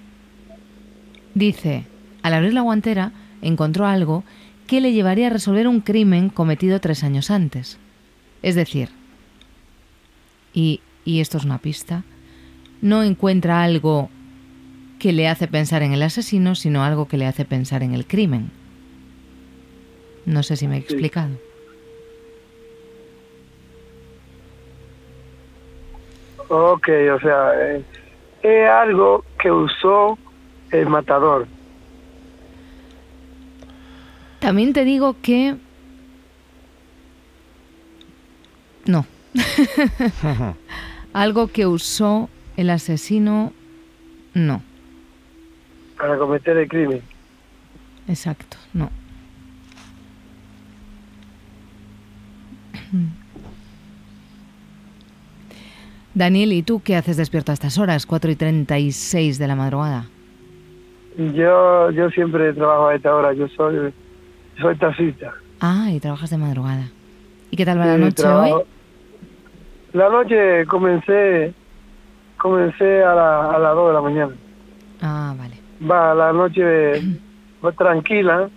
[1.34, 1.86] dice,
[2.22, 4.24] al abrir la guantera, encontró algo
[4.68, 7.80] que le llevaría a resolver un crimen cometido tres años antes.
[8.44, 8.90] Es decir,
[10.54, 12.04] y, y esto es una pista,
[12.82, 14.10] no encuentra algo
[15.00, 18.06] que le hace pensar en el asesino, sino algo que le hace pensar en el
[18.06, 18.52] crimen.
[20.26, 21.30] No sé si me he explicado.
[26.50, 27.84] Ok, o sea, eh,
[28.44, 30.18] es algo que usó
[30.72, 31.48] el matador.
[34.40, 35.56] También te digo que...
[38.86, 39.06] No.
[41.14, 43.54] Algo que usó el asesino...
[44.34, 44.64] No.
[46.00, 47.02] Para cometer el crimen.
[48.08, 48.90] Exacto, no.
[56.14, 58.06] Daniel, ¿y tú qué haces despierto a estas horas?
[58.06, 60.06] 4 y 36 de la madrugada.
[61.18, 63.94] Yo yo siempre trabajo a esta hora, yo soy
[64.60, 65.34] soy taxista.
[65.60, 66.88] Ah, y trabajas de madrugada.
[67.52, 68.52] ¿Y qué tal va la noche hoy?
[69.94, 71.54] La noche comencé
[72.38, 74.34] comencé a, la- a las 2 de la mañana.
[75.02, 75.59] Ah, vale.
[75.82, 77.02] Va, la noche
[77.78, 78.50] tranquila,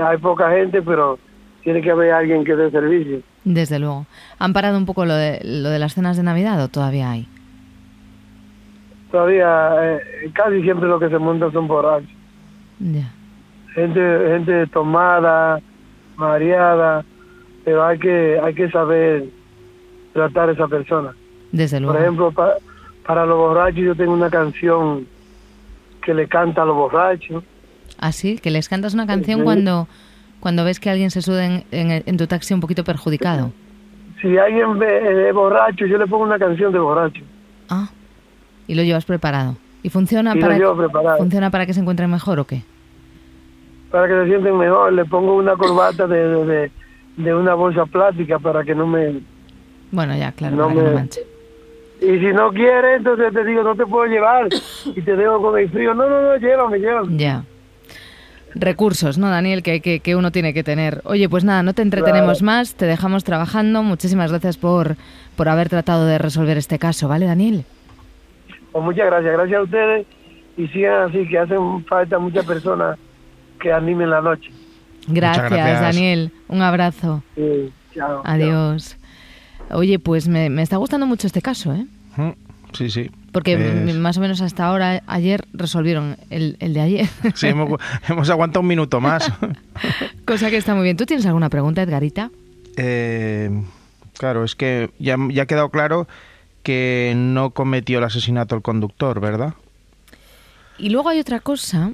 [0.00, 1.18] hay poca gente, pero
[1.62, 3.20] tiene que haber alguien que dé servicio.
[3.44, 4.06] Desde luego.
[4.38, 7.26] ¿Han parado un poco lo de, lo de las cenas de Navidad o todavía hay?
[9.10, 12.08] Todavía eh, casi siempre lo que se monta son borrachos.
[12.78, 13.10] Ya.
[13.74, 15.60] Gente, gente tomada,
[16.16, 17.04] mareada,
[17.64, 19.24] pero hay que hay que saber
[20.12, 21.12] tratar a esa persona.
[21.50, 21.94] Desde luego.
[21.94, 22.54] Por ejemplo, pa-
[23.06, 25.06] para los borrachos yo tengo una canción
[26.00, 27.44] que le canta a los borrachos.
[27.98, 29.44] Así, que les cantas una canción Sí.
[29.44, 29.88] cuando,
[30.40, 33.52] cuando ves que alguien se sube en, en- en tu taxi un poquito perjudicado.
[34.20, 37.22] Si alguien ve- es borracho, yo le pongo una canción de borracho.
[37.68, 37.88] Ah,
[38.66, 39.56] y lo llevas preparado.
[39.82, 41.18] ¿Y funciona Y lo para, llevo preparado.
[41.18, 42.62] funciona para que se encuentren mejor o qué?
[43.90, 46.70] Para que se sienten mejor, le pongo una corbata de, de, de-
[47.16, 49.20] de una bolsa plástica para que no me...
[49.90, 51.20] Bueno, ya, claro, No para que no me- manche.
[52.00, 54.48] Y si no quiere, entonces te digo, no te puedo llevar
[54.86, 55.92] y te dejo con el frío.
[55.94, 57.16] No, no, no, llévame, llévame.
[57.18, 57.44] Ya.
[58.54, 59.62] Recursos, ¿no, Daniel?
[59.62, 61.02] Que, que, que uno tiene que tener.
[61.04, 62.46] Oye, pues nada, no te entretenemos Claro.
[62.46, 63.82] más, te dejamos trabajando.
[63.82, 64.96] Muchísimas gracias por,
[65.36, 67.64] por haber tratado de resolver este caso, ¿vale, Daniel?
[68.72, 70.06] Pues muchas gracias, gracias a ustedes
[70.56, 72.98] y sigan así, que hacen falta muchas personas
[73.60, 74.50] que animen la noche.
[75.06, 75.80] Gracias, gracias.
[75.80, 76.32] Daniel.
[76.48, 77.22] Un abrazo.
[77.36, 78.22] Sí, chao.
[78.24, 78.99] chao.
[79.72, 81.86] Oye, pues me, me está gustando mucho este caso, ¿eh?
[82.16, 82.30] Mm,
[82.72, 83.10] Sí, sí.
[83.32, 83.54] Porque
[83.88, 87.08] Es- más o menos hasta ahora, ayer, resolvieron el, el de ayer.
[87.34, 89.30] Sí, hemos, hemos aguantado un minuto más.
[90.24, 90.96] Cosa que está muy bien.
[90.96, 92.30] ¿Tú tienes alguna pregunta, Edgarita?
[92.76, 93.50] Eh,
[94.16, 96.06] claro, es que ya, ya ha quedado claro
[96.62, 99.54] que no cometió el asesinato el conductor, ¿verdad?
[100.78, 101.92] Y luego hay otra cosa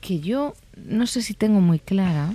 [0.00, 0.54] que yo
[0.86, 2.32] no sé si tengo muy clara.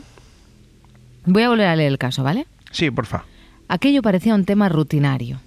[1.26, 2.46] Voy a volver a leer el caso, ¿vale?
[2.72, 3.24] Sí, porfa.
[3.68, 5.40] Aquello parecía un tema rutinario.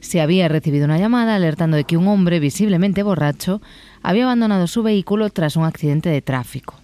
[0.00, 3.62] Se había recibido una llamada alertando de que un hombre visiblemente borracho
[4.02, 6.74] había abandonado su vehículo tras un accidente de tráfico.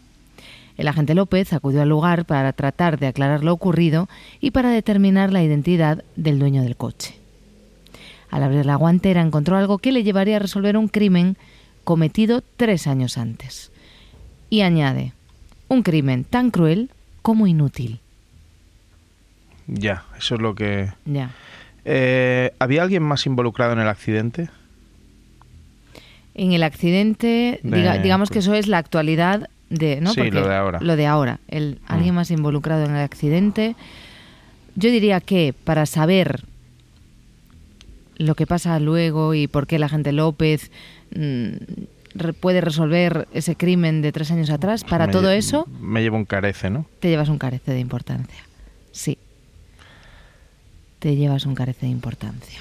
[0.77, 4.09] El agente López acudió al lugar para tratar de aclarar lo ocurrido
[4.41, 7.15] y para determinar la identidad del dueño del coche.
[8.31, 11.37] Al abrir la guantera encontró algo que le llevaría a resolver un crimen
[11.85, 13.71] cometido tres años antes.
[14.49, 15.13] Y añade,
[15.69, 16.91] un crimen tan cruel
[17.21, 18.01] como inútil.
[19.73, 20.91] Ya, eso es lo que...
[21.05, 21.31] Ya.
[21.85, 24.49] Eh, ¿Había alguien más involucrado en el accidente?
[26.35, 30.13] En el accidente, diga- De- digamos que eso es la actualidad de, ¿no?
[30.13, 30.79] Sí, lo de ahora.
[30.81, 32.17] Lo de ahora, el alguien Mm.
[32.17, 33.77] más involucrado en el accidente.
[34.77, 36.43] Yo diría que para saber
[38.17, 40.71] lo que pasa luego y por qué la gente López
[41.15, 41.51] mm,
[42.15, 46.17] re- puede resolver ese crimen de tres años atrás, para Me todo eso Me llevo
[46.17, 46.87] un carece, ¿no?
[47.01, 48.43] te llevas un carece de importancia.
[48.93, 49.19] Sí.
[51.01, 52.61] Te llevas un carece de importancia.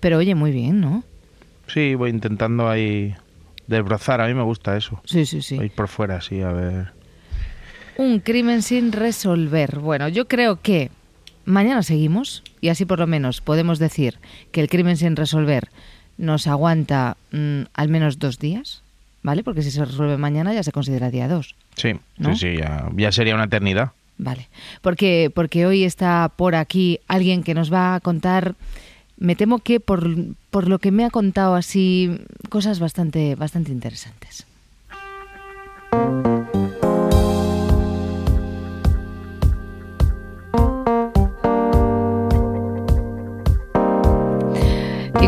[0.00, 1.04] Pero oye, muy bien, ¿no?
[1.68, 3.14] Sí, voy intentando ahí
[3.66, 4.20] desbrozar.
[4.20, 5.00] A mí me gusta eso.
[5.04, 5.56] Sí, sí, sí.
[5.56, 6.92] Ir por fuera, sí, a ver.
[7.96, 9.78] Un crimen sin resolver.
[9.78, 10.90] Bueno, yo creo que
[11.44, 14.18] mañana seguimos y así por lo menos podemos decir
[14.50, 15.68] que el crimen sin resolver
[16.18, 18.82] nos aguanta mm, al menos dos días,
[19.22, 19.42] ¿vale?
[19.44, 22.34] Porque si se resuelve mañana ya se considera día dos, Sí, ¿No?
[22.36, 23.92] sí, sí, ya, ya sería una eternidad.
[24.22, 24.48] ¿Vale?
[24.80, 28.54] Porque, porque hoy está por aquí alguien que nos va a contar,
[29.18, 30.08] me temo que por,
[30.50, 34.46] por lo que me ha contado así, cosas bastante, bastante interesantes.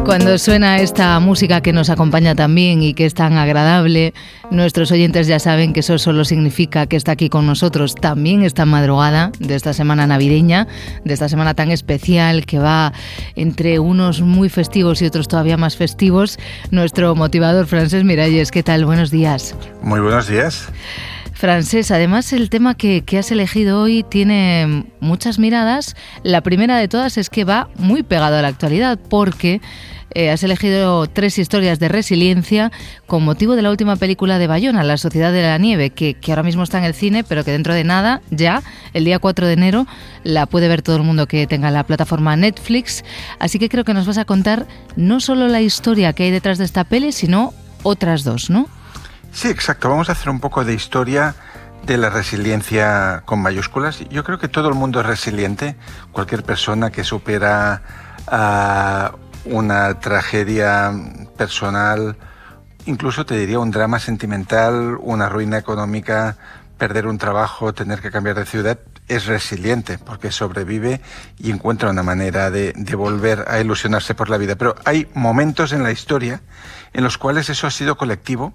[0.05, 4.13] Cuando suena esta música que nos acompaña también y que es tan agradable,
[4.51, 8.67] nuestros oyentes ya saben que eso solo significa que está aquí con nosotros también esta
[8.67, 10.69] madrugada de esta semana navideña,
[11.05, 12.93] de esta semana tan especial que va
[13.35, 16.39] entre unos muy festivos y otros todavía más festivos,
[16.71, 18.51] nuestro motivador Francés Miralles.
[18.51, 18.85] ¿Qué tal?
[18.85, 19.57] Buenos días.
[19.83, 20.69] Muy buenos días.
[21.35, 25.97] Francés, además el tema que, que has elegido hoy tiene muchas miradas.
[26.23, 29.61] La primera de todas es que va muy pegado a la actualidad porque
[30.15, 32.71] eh, has elegido tres historias de resiliencia
[33.07, 36.31] con motivo de la última película de Bayona, La Sociedad de la Nieve, que, que
[36.31, 39.49] ahora mismo está en el cine, pero que dentro de nada, ya, el día 4
[39.49, 39.87] de enero,
[40.23, 43.05] la puede ver todo el mundo que tenga la plataforma Netflix.
[43.41, 46.59] Así que creo que nos vas a contar no solo la historia que hay detrás
[46.59, 48.69] de esta peli, sino otras dos, ¿no?
[49.35, 49.91] Sí, exacto.
[49.91, 51.35] Vamos a hacer un poco de historia
[51.85, 53.99] de la resiliencia con mayúsculas.
[54.09, 55.75] Yo creo que todo el mundo es resiliente.
[56.13, 57.83] Cualquier persona que supera
[59.45, 60.93] una tragedia
[61.37, 62.17] personal,
[62.87, 66.37] incluso te diría un drama sentimental, una ruina económica,
[66.79, 71.03] perder un trabajo, tener que cambiar de ciudad, es resiliente porque sobrevive
[71.39, 74.55] y encuentra una manera de volver a ilusionarse por la vida.
[74.55, 76.41] Pero hay momentos en la historia
[76.95, 78.55] en los cuales eso ha sido colectivo,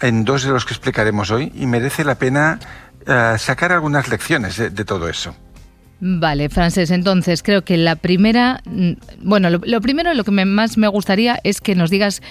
[0.00, 2.58] en dos de los que explicaremos hoy, y merece la pena
[3.06, 5.34] eh, sacar algunas lecciones de, de todo eso.
[6.00, 8.92] Vale, Francés, entonces creo que la primera, mm,
[9.22, 12.22] bueno, lo, lo primero, lo que me- más me gustaría es que nos digas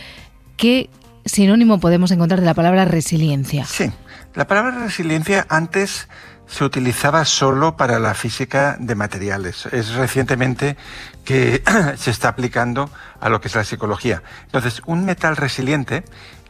[0.56, 0.90] qué
[1.26, 3.66] sinónimo podemos encontrar de la palabra resiliencia.
[3.66, 3.92] Sí,
[4.36, 6.08] la palabra resiliencia antes
[6.48, 9.66] se utilizaba solo para la física de materiales.
[9.74, 10.78] Es recientemente
[11.26, 11.62] que
[11.98, 12.90] se está aplicando
[13.20, 14.24] a lo que es la psicología.
[14.46, 16.06] Entonces, un metal resiliente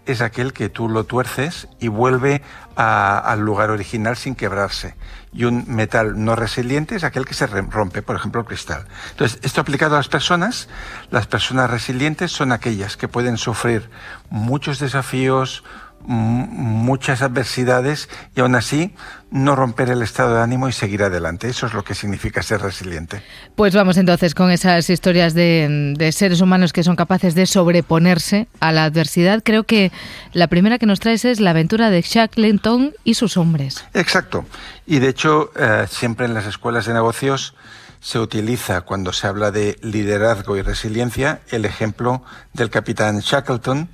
[0.07, 2.41] es aquel que tú lo tuerces y vuelve
[2.75, 4.95] al lugar original sin quebrarse.
[5.33, 8.85] Y un metal no resiliente es aquel que se rompe, por ejemplo, el cristal.
[9.11, 10.69] Entonces, esto aplicado a las personas,
[11.11, 13.89] las personas resilientes son aquellas que pueden sufrir
[14.29, 15.63] muchos desafíos,
[16.07, 18.93] muchas adversidades y aún así
[19.29, 21.49] no romper el estado de ánimo y seguir adelante.
[21.49, 23.21] Eso es lo que significa ser resiliente.
[23.55, 28.47] Pues vamos entonces con esas historias de, de, seres humanos que son capaces de sobreponerse
[28.61, 29.41] a la adversidad.
[29.43, 29.91] Creo que
[30.31, 33.83] la primera que nos traes es la aventura de Shackleton y sus hombres.
[33.93, 34.45] Exacto.
[34.85, 37.53] Y de hecho, eh, siempre en las escuelas de negocios
[37.99, 43.89] se utiliza cuando se habla de liderazgo y resiliencia el ejemplo del capitán Shackleton,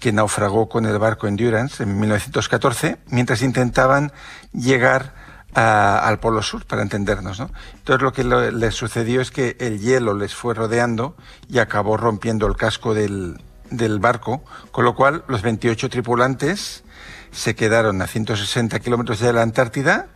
[0.00, 4.12] que naufragó con el barco Endurance en 1914 mientras intentaban
[4.52, 5.14] llegar
[5.54, 7.38] al Polo Sur, para entendernos.
[7.40, 7.50] ¿no?
[7.74, 11.16] Entonces lo que les sucedió es que el hielo les fue rodeando
[11.48, 13.40] y acabó rompiendo el casco del,
[13.70, 16.84] del barco, con lo cual los 28 tripulantes
[17.30, 20.08] se quedaron a 160 kilómetros de la Antártida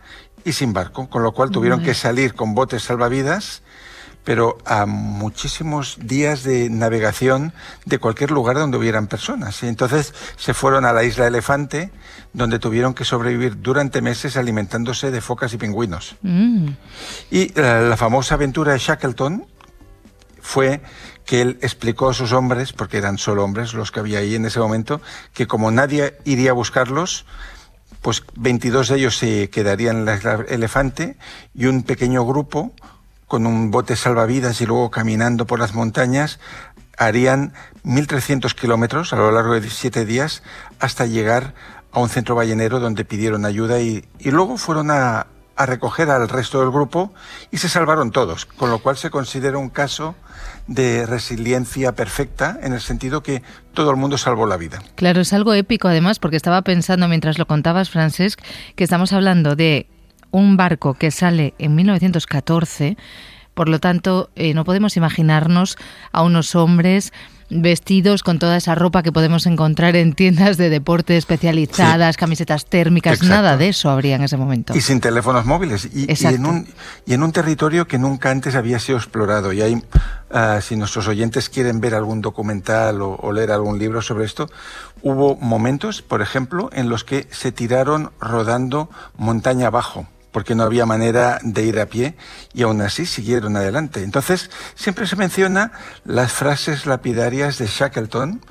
[0.43, 3.63] y sin barco, con lo cual tuvieron que salir con botes salvavidas
[4.23, 7.53] pero a muchísimos días de navegación
[7.85, 9.61] de cualquier lugar donde hubieran personas.
[9.63, 11.91] Y entonces se fueron a la isla Elefante,
[12.33, 16.15] donde tuvieron que sobrevivir durante meses alimentándose de focas y pingüinos.
[16.21, 16.69] Mm.
[17.31, 19.45] Y la, la famosa aventura de Shackleton
[20.41, 20.81] fue
[21.25, 24.45] que él explicó a sus hombres, porque eran solo hombres los que había ahí en
[24.45, 25.01] ese momento,
[25.33, 27.25] que como nadie iría a buscarlos,
[28.01, 31.17] pues 22 de ellos se quedarían en la isla Elefante
[31.53, 32.73] y un pequeño grupo
[33.31, 36.37] con un bote salvavidas y luego caminando por las montañas,
[36.97, 37.53] harían
[37.85, 40.43] 1.300 kilómetros a lo largo de siete días
[40.81, 41.53] hasta llegar
[41.93, 46.59] a un centro ballenero donde pidieron ayuda y, luego fueron a, a, recoger al resto
[46.59, 47.13] del grupo
[47.51, 50.13] y se salvaron todos, con lo cual se considera un caso
[50.67, 54.83] de resiliencia perfecta en el sentido que todo el mundo salvó la vida.
[54.95, 58.41] Claro, es algo épico además porque estaba pensando mientras lo contabas, Francesc,
[58.75, 59.87] que estamos hablando de
[60.31, 62.97] un barco que sale en 1914,
[63.53, 65.77] por lo tanto, eh, no podemos imaginarnos
[66.11, 67.11] a unos hombres
[67.51, 73.21] vestidos con toda esa ropa que podemos encontrar en tiendas de deporte especializadas, camisetas térmicas,
[73.23, 74.75] nada de eso habría en ese momento.
[74.75, 75.89] Y sin teléfonos móviles.
[75.93, 76.67] Y, en un,
[77.05, 79.51] y, en un, territorio que nunca antes había sido explorado.
[79.51, 79.83] Y hay,
[80.31, 84.49] ah, si nuestros oyentes quieren ver algún documental o, o leer algún libro sobre esto,
[85.01, 90.85] hubo momentos, por ejemplo, en los que se tiraron rodando montaña abajo porque no había
[90.85, 92.15] manera de ir a pie
[92.53, 94.03] y aún así siguieron adelante.
[94.03, 95.71] Entonces, siempre se menciona
[96.05, 98.41] las frases lapidarias de Shackleton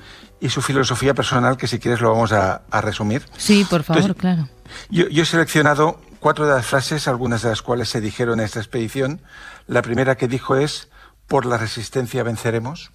[0.41, 3.25] y su filosofía personal, que si quieres lo vamos a, resumir.
[3.37, 4.49] Sí, por favor, claro.
[4.89, 8.61] Yo, he seleccionado cuatro de las frases, algunas de las cuales se dijeron en esta
[8.61, 9.21] expedición.
[9.67, 10.89] La primera que dijo es,
[11.27, 12.91] por la resistencia venceremos.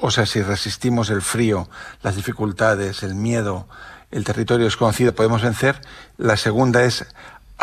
[0.00, 1.68] O sea, si resistimos el frío,
[2.02, 3.68] las dificultades, el miedo,
[4.12, 5.80] el territorio desconocido, podemos vencer.
[6.18, 7.04] La segunda es,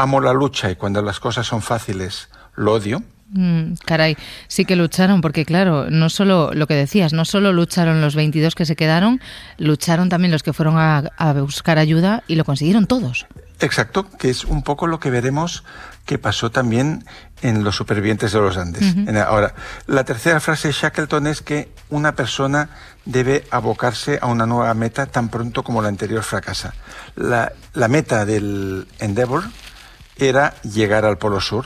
[0.01, 3.03] amo la lucha y cuando las cosas son fáciles lo odio.
[3.33, 4.17] Mm, caray,
[4.49, 8.55] sí que lucharon, porque claro, no solo lo que decías, no solo lucharon los 22
[8.55, 9.21] que se quedaron,
[9.57, 13.27] lucharon también los que fueron a, buscar ayuda y lo consiguieron todos.
[13.61, 15.63] Exacto, que es un poco lo que veremos
[16.05, 17.05] que pasó también
[17.41, 18.95] en los supervivientes de los Andes.
[19.25, 19.53] Ahora,
[19.85, 22.69] la tercera frase de Shackleton es que una persona
[23.05, 26.73] debe abocarse a una nueva meta tan pronto como la anterior fracasa.
[27.15, 29.43] La, la meta del Endeavour
[30.29, 31.65] era llegar al Polo Sur.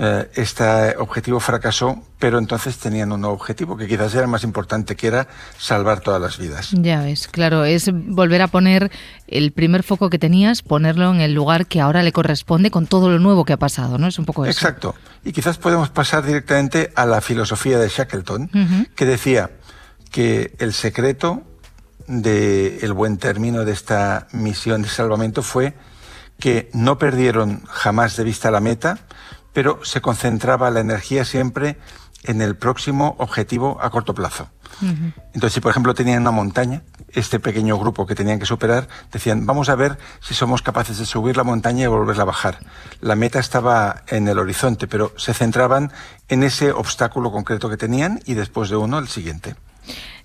[0.00, 4.94] Eh, este objetivo fracasó, pero entonces tenían un nuevo objetivo que quizás era más importante,
[4.94, 5.26] que era
[5.58, 6.70] salvar todas las vidas.
[6.70, 8.92] Ya ves, claro, es volver a poner
[9.26, 13.10] el primer foco que tenías, ponerlo en el lugar que ahora le corresponde con todo
[13.10, 14.06] lo nuevo que ha pasado, ¿no?
[14.06, 14.52] Es un poco eso.
[14.52, 14.94] Exacto.
[15.24, 19.50] Y quizás podemos pasar directamente a la filosofía de Shackleton, que decía
[20.12, 21.42] que el secreto
[22.06, 25.74] del buen término de esta misión de salvamento fue
[26.38, 28.98] que no perdieron jamás de vista la meta,
[29.52, 31.78] pero se concentraba la energía siempre
[32.24, 34.48] en el próximo objetivo a corto plazo.
[34.80, 39.46] Entonces, si por ejemplo tenían una montaña, este pequeño grupo que tenían que superar, decían,
[39.46, 42.58] vamos a ver si somos capaces de subir la montaña y volverla a bajar.
[43.00, 45.92] La meta estaba en el horizonte, pero se centraban
[46.28, 49.56] en ese obstáculo concreto que tenían y después de uno el siguiente.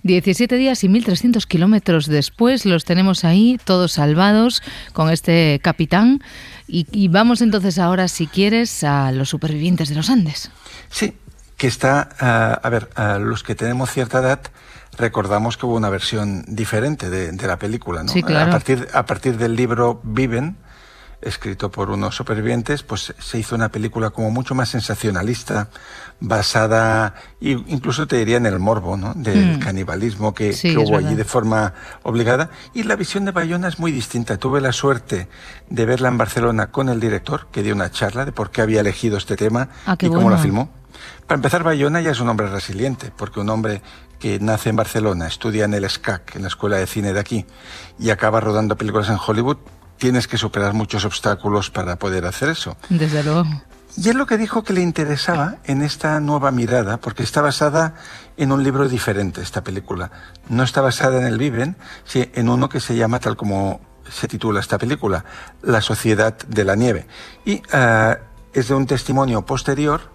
[0.02, 4.62] 17 días y 1.300 kilómetros después los tenemos ahí, todos salvados,
[4.92, 6.22] con este capitán.
[6.66, 10.50] Y, vamos entonces ahora, si quieres, a los supervivientes de los Andes.
[10.88, 11.12] Sí,
[11.56, 12.88] que está, ah, a ver,
[13.20, 14.40] los que tenemos cierta edad,
[14.96, 18.10] recordamos que hubo una versión diferente de, la película, ¿no?
[18.10, 18.50] Sí, claro.
[18.50, 20.56] a, partir, a partir del libro Viven,
[21.24, 25.68] escrito por unos supervivientes, pues se hizo una película como mucho más sensacionalista,
[26.20, 29.12] basada, incluso te diría en el morbo, ¿no?
[29.14, 29.60] Del Mm.
[29.60, 32.50] canibalismo que, Sí, que hubo allí de forma obligada.
[32.72, 34.36] Y la visión de Bayona es muy distinta.
[34.38, 35.28] Tuve la suerte
[35.68, 38.80] de verla en Barcelona con el director, que dio una charla de por qué había
[38.80, 40.36] elegido este tema Ah, y cómo bueno.
[40.36, 40.70] la filmó.
[41.26, 43.82] Para empezar, Bayona ya es un hombre resiliente, porque un hombre
[44.18, 47.44] que nace en Barcelona, estudia en el SCAC, en la Escuela de Cine de aquí,
[47.98, 49.58] y acaba rodando películas en Hollywood,
[49.98, 52.76] tienes que superar muchos obstáculos para poder hacer eso.
[52.88, 53.44] Desde luego.
[53.96, 57.94] Y es lo que dijo que le interesaba en esta nueva mirada, porque está basada
[58.36, 60.10] en un libro diferente, esta película.
[60.48, 63.80] No está basada en el Viven, sí, en uno que se llama, tal como
[64.10, 65.24] se titula esta película,
[65.62, 67.06] La Sociedad de la Nieve.
[67.44, 68.16] Y eh,
[68.52, 70.12] es de un testimonio posterior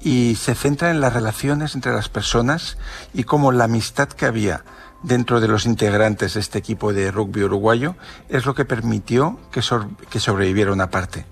[0.00, 2.76] y se centra en las relaciones entre las personas
[3.14, 4.64] y cómo la amistad que había
[5.02, 7.96] dentro de los integrantes de este equipo de rugby uruguayo
[8.28, 11.26] es lo que permitió que, sobreviviera una parte.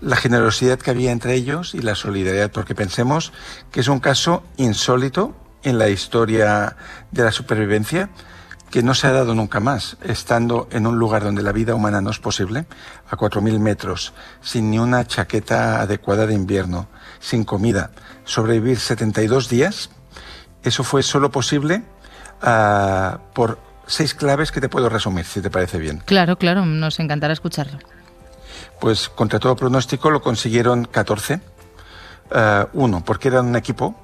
[0.00, 3.32] La generosidad que había entre ellos y la solidaridad, porque pensemos
[3.70, 6.76] que es un caso insólito en la historia
[7.10, 8.10] de la supervivencia
[8.70, 12.00] que no se ha dado nunca más, estando en un lugar donde la vida humana
[12.00, 12.66] no es posible,
[13.08, 16.88] a 4.000 metros, sin ni una chaqueta adecuada de invierno,
[17.20, 17.92] sin comida,
[18.24, 19.90] sobrevivir 72 días,
[20.64, 21.84] eso fue solo posible
[22.44, 26.02] ah, por seis claves que te puedo resumir, si te parece bien.
[26.04, 27.78] Claro, claro, nos encantará escucharlo.
[28.80, 31.40] Pues contra todo pronóstico lo consiguieron 14.
[32.30, 33.94] Eh, uno, porque eran un equipo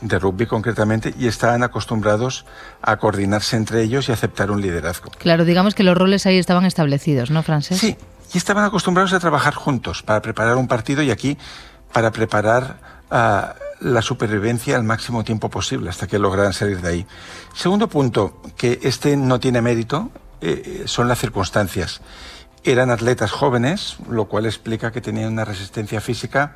[0.00, 2.44] de rugby concretamente y estaban acostumbrados
[2.82, 5.10] a coordinarse entre ellos y aceptar un liderazgo.
[5.18, 7.78] Claro, digamos que los roles ahí estaban establecidos, ¿no, Francés?
[7.78, 7.96] Sí,
[8.34, 11.38] y estaban acostumbrados a trabajar juntos para preparar un partido y aquí
[11.92, 12.76] para preparar
[13.12, 17.06] la supervivencia al máximo tiempo posible hasta que lograran salir de ahí.
[17.54, 20.10] Segundo punto, que este no tiene mérito,
[20.40, 22.00] eh, son las circunstancias.
[22.64, 26.54] Eran atletas jóvenes, lo cual explica que tenían una resistencia física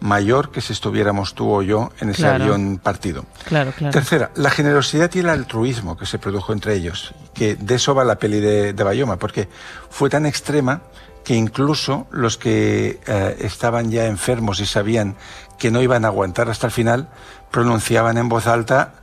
[0.00, 2.44] mayor que si estuviéramos tú o yo en ese Claro.
[2.44, 3.24] avión partido.
[3.44, 3.92] Claro, claro.
[3.92, 8.04] Tercera, la generosidad y el altruismo que se produjo entre ellos, que de eso va
[8.04, 9.48] la peli de, de Bayoma, porque
[9.90, 10.80] fue tan extrema
[11.22, 15.14] que incluso los que eh, estaban ya enfermos y sabían
[15.58, 17.08] que no iban a aguantar hasta el final,
[17.50, 18.94] pronunciaban en voz alta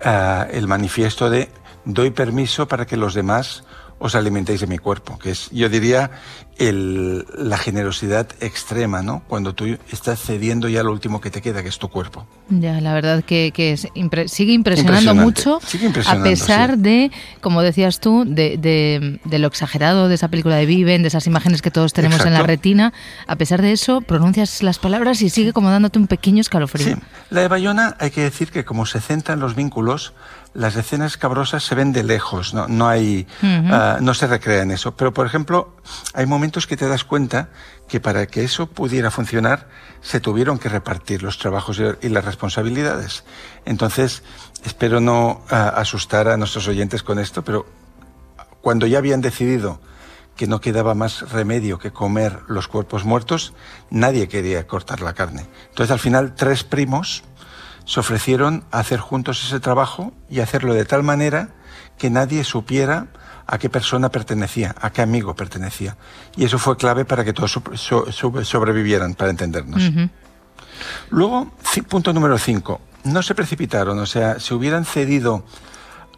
[0.00, 1.50] eh, el manifiesto de
[1.84, 3.64] doy permiso para que los demás
[4.04, 6.10] os alimentéis de mi cuerpo, que es, yo diría,
[6.58, 9.22] el, la generosidad extrema, ¿no?
[9.28, 12.26] Cuando tú estás cediendo ya lo último que te queda, que es tu cuerpo.
[12.48, 16.80] Ya, la verdad que, que es impre- sigue impresionando mucho, sigue a pesar sí.
[16.82, 21.08] de, como decías tú, de, de- de lo exagerado de esa película de Viven, de
[21.08, 22.92] esas imágenes que todos tenemos en la retina.
[23.28, 26.86] A pesar de eso, pronuncias las palabras y sigue como dándote un pequeño escalofrío.
[26.86, 26.94] Sí,
[27.30, 30.12] la de Bayona hay que decir que como se centran los vínculos,
[30.54, 34.70] las escenas cabrosas se ven de lejos, no, no hay, ah, no se recrea en
[34.70, 34.94] eso.
[34.96, 35.74] Pero por ejemplo,
[36.14, 37.48] hay momentos que te das cuenta
[37.88, 39.68] que para que eso pudiera funcionar
[40.00, 43.24] se tuvieron que repartir los trabajos y, y las responsabilidades.
[43.64, 44.22] Entonces,
[44.64, 47.66] espero no ah, asustar a nuestros oyentes con esto, pero
[48.60, 49.80] cuando ya habían decidido
[50.36, 53.52] que no quedaba más remedio que comer los cuerpos muertos,
[53.90, 55.46] nadie quería cortar la carne.
[55.68, 57.22] Entonces al final tres primos
[57.84, 61.50] se ofrecieron a hacer juntos ese trabajo y hacerlo de tal manera
[61.98, 63.06] que nadie supiera
[63.46, 65.96] a qué persona pertenecía, a qué amigo pertenecía.
[66.36, 69.82] Y eso fue clave para que todos so- so- so- sobrevivieran, para entendernos.
[71.10, 71.50] Luego,
[71.88, 72.80] punto número 5.
[73.04, 75.44] No se precipitaron, o sea, si hubieran cedido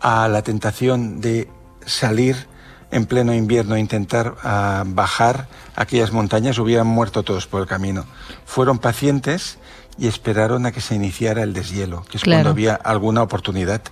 [0.01, 1.51] a la tentación de
[1.87, 2.47] salir
[2.91, 8.05] en pleno invierno e intentar ah, bajar aquellas montañas, hubieran muerto todos por el camino.
[8.45, 9.59] Fueron pacientes
[9.99, 12.39] y esperaron a que se iniciara el deshielo, que es Claro.
[12.39, 13.83] cuando había alguna oportunidad.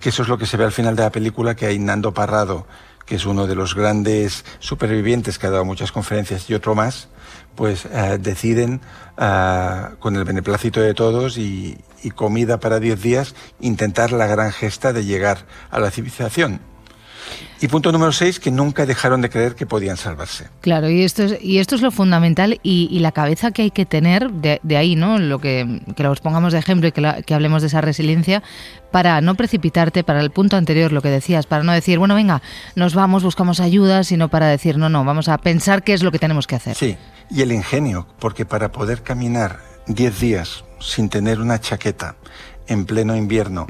[0.00, 2.12] Que eso es lo que se ve al final de la película, que hay Nando
[2.12, 2.66] Parrado,
[3.06, 7.08] que es uno de los grandes supervivientes que ha dado muchas conferencias y otro más,
[7.54, 8.80] pues eh, deciden,
[9.18, 14.50] ah, con el beneplácito de todos y, y comida para 10 días, intentar la gran
[14.52, 16.60] gesta de llegar a la civilización.
[17.60, 20.48] Y punto número 6, que nunca dejaron de creer que podían salvarse.
[20.60, 23.70] Claro, y esto es, y esto es lo fundamental y, y la cabeza que hay
[23.70, 25.18] que tener de, de ahí, ¿no?
[25.18, 28.42] Lo que, que los pongamos de ejemplo y que, la- que hablemos de esa resiliencia
[28.90, 32.42] para no precipitarte, para el punto anterior, lo que decías, para no decir, bueno, venga,
[32.74, 36.10] nos vamos, buscamos ayuda, sino para decir, no, no, vamos a pensar qué es lo
[36.10, 36.74] que tenemos que hacer.
[36.76, 36.96] Sí,
[37.30, 42.16] y el ingenio, porque para poder caminar 10 días sin tener una chaqueta
[42.66, 43.66] en pleno invierno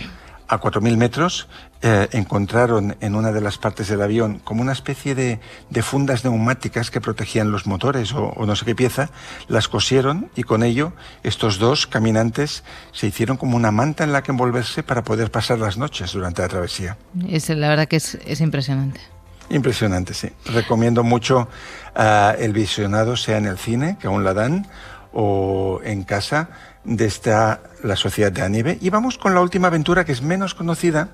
[0.53, 1.49] a 4.000 metros,
[1.81, 5.41] eh, encontraron en una de las partes del avión como una especie de,
[5.71, 9.09] de fundas neumáticas que protegían los motores o, o no sé qué pieza,
[9.49, 10.93] las cosieron y con ello
[11.23, 15.59] estos dos caminantes se hicieron como una manta en la que envolverse para poder pasar
[15.59, 16.99] las noches durante la travesía.
[17.31, 19.01] Es, la verdad que es, es impresionante.
[19.49, 20.29] Impresionante, sí.
[20.45, 21.49] Recomiendo mucho
[21.97, 24.67] uh, el visionado, sea en el cine, que aún la dan,
[25.13, 26.49] o en casa,
[26.85, 28.79] de esta La Sociedad de Anibe.
[28.81, 31.09] Y vamos con la última aventura, que es menos conocida,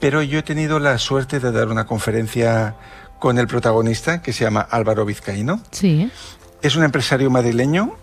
[0.00, 2.74] pero yo he tenido la suerte de dar una conferencia
[3.18, 5.60] con el protagonista, que se llama Álvaro Vizcaíno.
[5.70, 6.10] Sí.
[6.60, 7.96] Es un empresario madrileño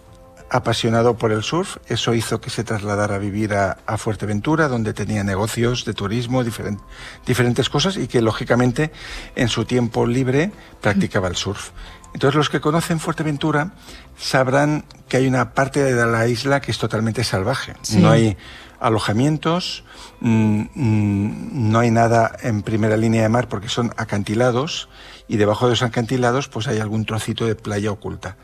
[0.50, 1.78] apasionado por el surf.
[1.88, 6.44] Eso hizo que se trasladara a vivir a, a Fuerteventura, donde tenía negocios de turismo,
[6.44, 6.80] diferent,
[7.26, 8.92] diferentes cosas, y que lógicamente
[9.36, 10.52] en su tiempo libre
[10.82, 11.72] practicaba el surf.
[12.14, 13.72] Entonces los que conocen Fuerteventura
[14.18, 17.76] sabrán que hay una parte de la isla que es totalmente salvaje.
[17.82, 17.98] Sí.
[17.98, 18.38] No hay
[18.80, 19.84] alojamientos,
[20.22, 24.90] mm, mm, no hay nada en primera línea de mar porque son acantilados
[25.28, 28.38] y debajo de los acantilados pues hay algún trocito de playa oculta.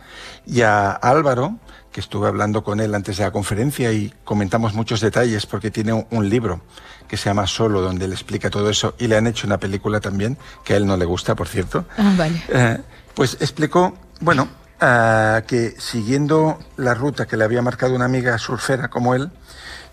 [0.45, 1.57] Y a Álvaro,
[1.91, 5.93] que estuve hablando con él antes de la conferencia y comentamos muchos detalles porque tiene
[5.93, 6.61] un, un libro
[7.07, 9.99] que se llama Solo, donde él explica todo eso y le han hecho una película
[9.99, 11.85] también, que a él no le gusta, por cierto.
[11.97, 12.43] Ah, vale.
[12.49, 12.77] Eh,
[13.15, 14.49] pues explicó, bueno,
[14.81, 19.31] uh, que siguiendo la ruta que le había marcado una amiga surfera como él,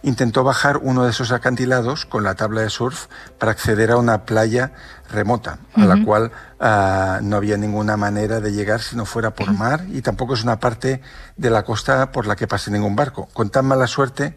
[0.02, 3.06] intentó bajar uno de esos acantilados con la tabla de surf
[3.38, 4.72] para acceder a una playa
[5.08, 9.52] remota, a la cual uh, no había ninguna manera de llegar si no fuera por
[9.52, 11.00] mar y tampoco es una parte
[11.36, 13.28] de la costa por la que pase ningún barco.
[13.32, 14.36] Con tan mala suerte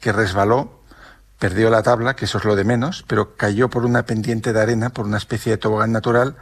[0.00, 0.82] que resbaló,
[1.38, 4.60] perdió la tabla, que eso es lo de menos, pero cayó por una pendiente de
[4.60, 6.36] arena, por una especie de tobogán natural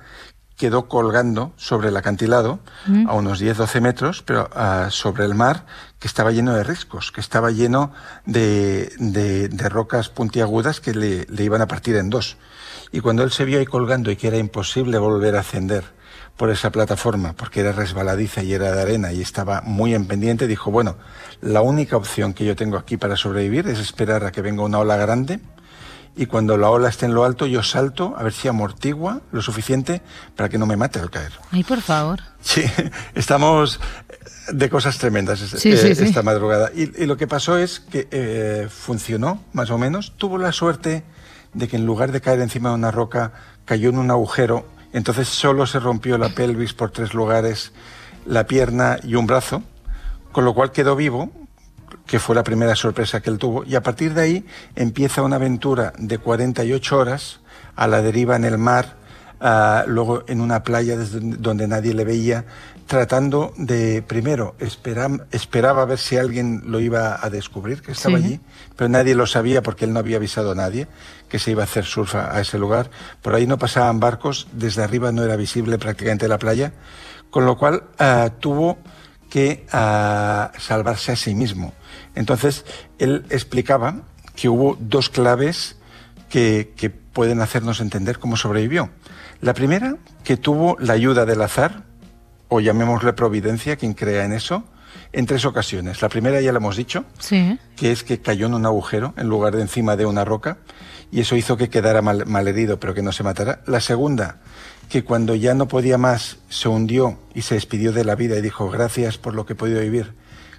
[0.56, 3.08] quedó colgando sobre el acantilado Mm.
[3.08, 5.66] a unos 10-12 metros, pero uh, sobre el mar
[5.98, 7.92] que estaba lleno de riscos, que estaba lleno
[8.26, 12.36] de, de, de rocas puntiagudas que le, le, iban a partir en dos.
[12.92, 15.84] Y cuando él se vio ahí colgando y que era imposible volver a ascender
[16.36, 20.46] por esa plataforma, porque era resbaladiza y era de arena y estaba muy en pendiente,
[20.46, 20.96] dijo, bueno,
[21.40, 24.78] la única opción que yo tengo aquí para sobrevivir es esperar a que venga una
[24.78, 25.40] ola grande
[26.16, 29.42] y cuando la ola esté en lo alto yo salto a ver si amortigua lo
[29.42, 30.02] suficiente
[30.36, 31.32] para que no me mate al caer.
[31.50, 32.20] Ay, por favor.
[32.40, 32.64] Sí,
[33.14, 33.80] estamos
[34.52, 36.70] de cosas tremendas sí, eh, sí, esta madrugada.
[36.74, 40.12] Y, y, lo que pasó es que eh, funcionó, más o menos.
[40.16, 41.02] Tuvo la suerte
[41.54, 43.32] de que en lugar de caer encima de una roca,
[43.64, 44.66] cayó en un agujero.
[44.92, 47.72] Entonces solo se rompió la pelvis por tres lugares,
[48.26, 49.62] la pierna y un brazo,
[50.32, 51.30] con lo cual quedó vivo,
[52.06, 53.64] que fue la primera sorpresa que él tuvo.
[53.64, 54.46] Y a partir de ahí
[54.76, 57.40] empieza una aventura de 48 horas
[57.76, 58.96] a la deriva en el mar,
[59.40, 62.44] uh, luego en una playa desde donde nadie le veía,
[62.86, 68.18] tratando de, primero, esperar, esperaba a ver si alguien lo iba a descubrir, que estaba
[68.18, 68.24] Sí.
[68.24, 68.40] allí,
[68.76, 70.86] pero nadie lo sabía porque él no había avisado a nadie
[71.30, 72.90] que se iba a hacer surf a, a ese lugar.
[73.22, 76.72] Por ahí no pasaban barcos, desde arriba no era visible prácticamente la playa,
[77.30, 78.76] con lo cual uh, tuvo
[79.30, 81.72] que uh, salvarse a sí mismo.
[82.14, 82.64] Entonces,
[82.98, 84.02] él explicaba
[84.34, 85.76] que hubo dos claves
[86.28, 88.90] que, que, pueden hacernos entender cómo sobrevivió.
[89.40, 91.84] La primera, que tuvo la ayuda del azar,
[92.48, 94.64] o llamémosle providencia, quien crea en eso,
[95.12, 96.02] en tres ocasiones.
[96.02, 97.58] La primera ya la hemos dicho, sí.
[97.76, 100.58] que es que cayó en un agujero en lugar de encima de una roca,
[101.12, 103.60] y eso hizo que quedara mal, mal herido, pero que no se matara.
[103.66, 104.40] La segunda,
[104.88, 108.42] que cuando ya no podía más, se hundió y se despidió de la vida y
[108.42, 110.14] dijo, gracias por lo que he podido vivir.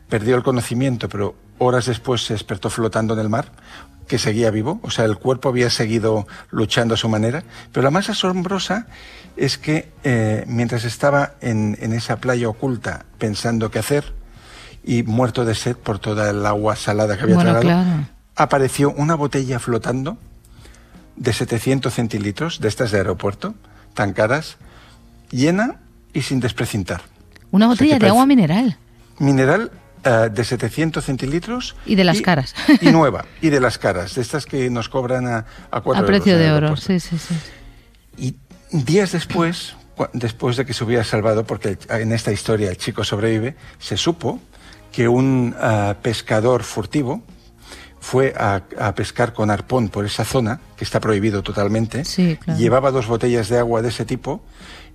[0.10, 3.52] Perdió el conocimiento, pero horas después se despertó flotando en el mar,
[4.08, 7.44] que seguía vivo, o sea, el cuerpo había seguido luchando a su manera.
[7.72, 8.88] Pero la más asombrosa
[9.36, 14.14] es que eh, mientras estaba en, en, esa playa oculta pensando qué hacer
[14.84, 18.08] y muerto de sed por toda el agua salada que había bueno, tragado, claro.
[18.36, 20.18] apareció una botella flotando
[21.16, 23.56] de 700 centilitros, de estas de aeropuerto,
[23.94, 24.58] tan caras,
[25.32, 25.80] llena
[26.14, 27.02] y sin desprecintar.
[27.52, 28.78] Una botella o sea, de agua mineral.
[29.18, 29.72] Mineral
[30.06, 31.76] uh, de 700 centilitros.
[31.86, 32.56] Y de las y, caras.
[32.82, 36.34] y nueva, y de las caras, de estas que nos cobran a, a A precio
[36.34, 37.36] euros de oro, sí, sí, sí.
[38.18, 38.36] Y
[38.72, 39.76] días después,
[40.14, 44.40] después de que se hubiera salvado, porque en esta historia el chico sobrevive, se supo
[44.92, 47.22] que un uh, pescador furtivo
[48.00, 52.60] fue a, a, pescar con arpón por esa zona, que está prohibido totalmente, sí, claro.
[52.60, 54.44] llevaba dos botellas de agua de ese tipo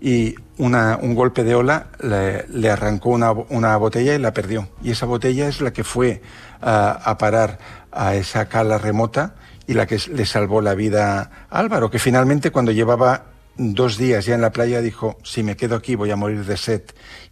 [0.00, 4.68] y una, un golpe de ola le, le arrancó una, una, botella y la perdió.
[4.82, 6.22] Y esa botella es la que fue
[6.62, 7.58] a parar
[7.92, 9.34] a esa cala remota
[9.66, 13.26] y la que le salvó la vida a Álvaro, que finalmente cuando llevaba
[13.56, 16.56] dos días ya en la playa dijo, si me quedo aquí voy a morir de
[16.56, 16.82] sed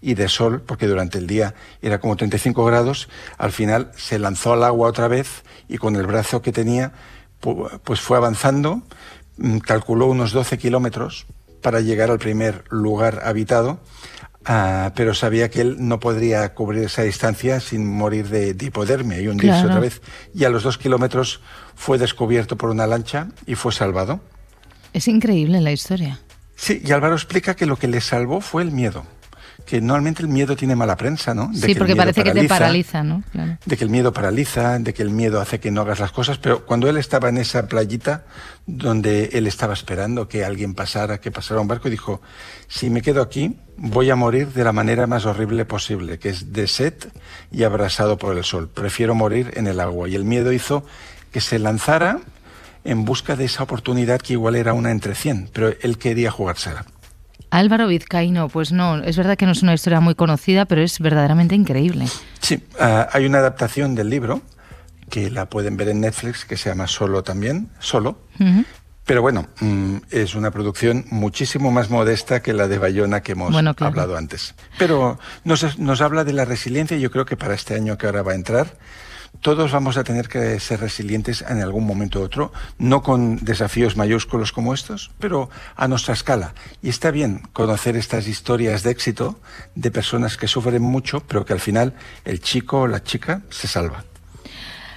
[0.01, 3.09] y de sol, porque durante el día era como 35 grados,
[3.39, 6.93] al final se lanzó al agua otra vez y con el brazo que tenía,
[7.85, 8.83] pues fue avanzando,
[9.39, 11.27] mm, calculó unos 12 kilómetros
[11.61, 13.81] para llegar al primer lugar habitado,
[14.49, 19.21] uh, pero sabía que él no podría cubrir esa distancia sin morir de, de hipodermia
[19.21, 19.69] y hundirse claro.
[19.69, 20.01] otra vez.
[20.35, 21.41] Y a los dos kilómetros
[21.75, 24.21] fue descubierto por una lancha y fue salvado.
[24.93, 26.21] Es increíble la historia.
[26.57, 29.05] Sí, y Álvaro explica que lo que le salvó fue el miedo
[29.69, 31.51] que normalmente el miedo tiene mala prensa, ¿no?
[31.53, 33.23] De sí, porque parece que te paraliza, ¿no?
[33.67, 36.39] De que el miedo paraliza, de que el miedo hace que no hagas las cosas,
[36.39, 38.25] pero cuando él estaba en esa playita
[38.65, 42.23] donde él estaba esperando que alguien pasara, que pasara un barco, y dijo,
[42.67, 46.51] si me quedo aquí, voy a morir de la manera más horrible posible, que es
[46.51, 46.95] de sed
[47.53, 48.71] y abrasado por el sol.
[48.73, 50.09] Prefiero morir en el agua.
[50.09, 50.83] Y el miedo hizo
[51.31, 52.21] que se lanzara
[52.85, 56.87] en busca de esa oportunidad que igual era una entre cien, pero él quería jugársela.
[57.51, 60.99] Álvaro Vizcaíno, pues no, es verdad que no es una historia muy conocida, pero es
[60.99, 62.07] verdaderamente increíble.
[62.41, 64.43] Sí, ah, hay una adaptación del libro
[65.09, 68.19] que la pueden ver en Netflix que se llama Solo también, Solo.
[69.05, 73.57] Pero bueno, mm, es una producción muchísimo más modesta que la de Bayona que hemos
[73.57, 74.55] hablado antes.
[74.79, 78.05] Pero nos, nos habla de la resiliencia y yo creo que para este año que
[78.05, 78.77] ahora va a entrar,
[79.41, 83.97] todos vamos a tener que ser resilientes en algún momento u otro, no con desafíos
[83.97, 86.55] mayúsculos como estos, pero a nuestra escala.
[86.83, 89.41] Y está bien conocer estas historias de éxito
[89.75, 93.69] de personas que sufren mucho, pero que al final el chico o la chica se
[93.69, 94.05] salva.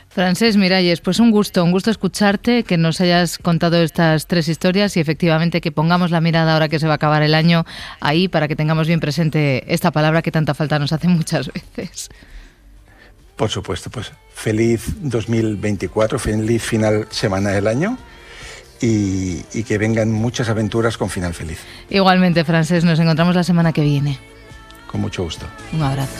[0.09, 4.97] Francés Miralles, pues un gusto, un gusto escucharte, que nos hayas contado estas tres historias
[4.97, 7.65] y efectivamente que pongamos la mirada ahora que se va a acabar el año
[8.01, 12.09] ahí para que tengamos bien presente esta palabra que tanta falta nos hace muchas veces.
[13.41, 17.97] Por supuesto, pues feliz 2024, feliz final semana del año.
[18.79, 21.57] Y, y, que vengan muchas aventuras con final feliz.
[21.89, 24.19] Igualmente, Francés, nos encontramos la semana que viene.
[24.85, 25.47] Con mucho gusto.
[25.73, 26.13] Un abrazo.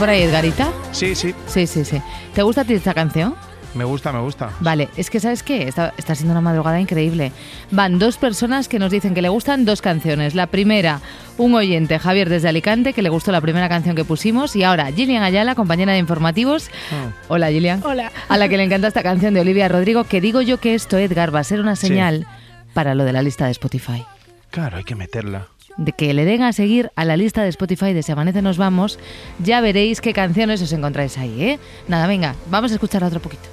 [0.00, 0.72] Por ahí Edgarita?
[0.92, 1.34] Sí, sí.
[1.46, 2.00] Sí, sí, sí.
[2.34, 3.34] ¿Te gusta a ti esta canción?
[3.74, 4.48] Me gusta, me gusta.
[4.60, 5.68] Vale, es que ¿sabes qué?
[5.68, 7.32] Está, está, siendo una madrugada increíble.
[7.70, 10.34] Van dos personas que nos dicen que le gustan dos canciones.
[10.34, 11.02] La primera,
[11.36, 14.56] un oyente, Javier desde Alicante, que le gustó la primera canción que pusimos.
[14.56, 16.70] Y ahora, Gillian Ayala, compañera de informativos.
[16.90, 17.12] Ah.
[17.28, 17.82] Hola, Gillian.
[17.84, 18.10] Hola.
[18.30, 20.96] A la que le encanta esta canción de Olivia Rodrigo, que digo yo que esto,
[20.96, 22.26] Edgar, va a ser una señal
[22.72, 24.06] para lo de la lista de Spotify.
[24.50, 27.92] Claro, hay que meterla de que le den a seguir a la lista de Spotify
[27.92, 28.98] de Si Amanece Nos Vamos,
[29.38, 31.58] ya veréis qué canciones os encontráis ahí, ¿eh?
[31.88, 33.48] Nada, venga, vamos a escuchar otro poquito.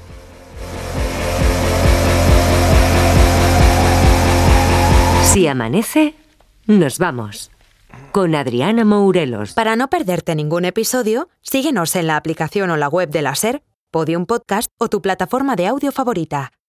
[5.23, 6.15] Si amanece,
[6.65, 7.51] nos vamos.
[8.11, 9.53] Con Adriana Mourelos.
[9.53, 13.61] Para no perderte ningún episodio, síguenos en la aplicación o la web de la SER,
[13.91, 16.51] Podium Podcast o tu plataforma de audio favorita.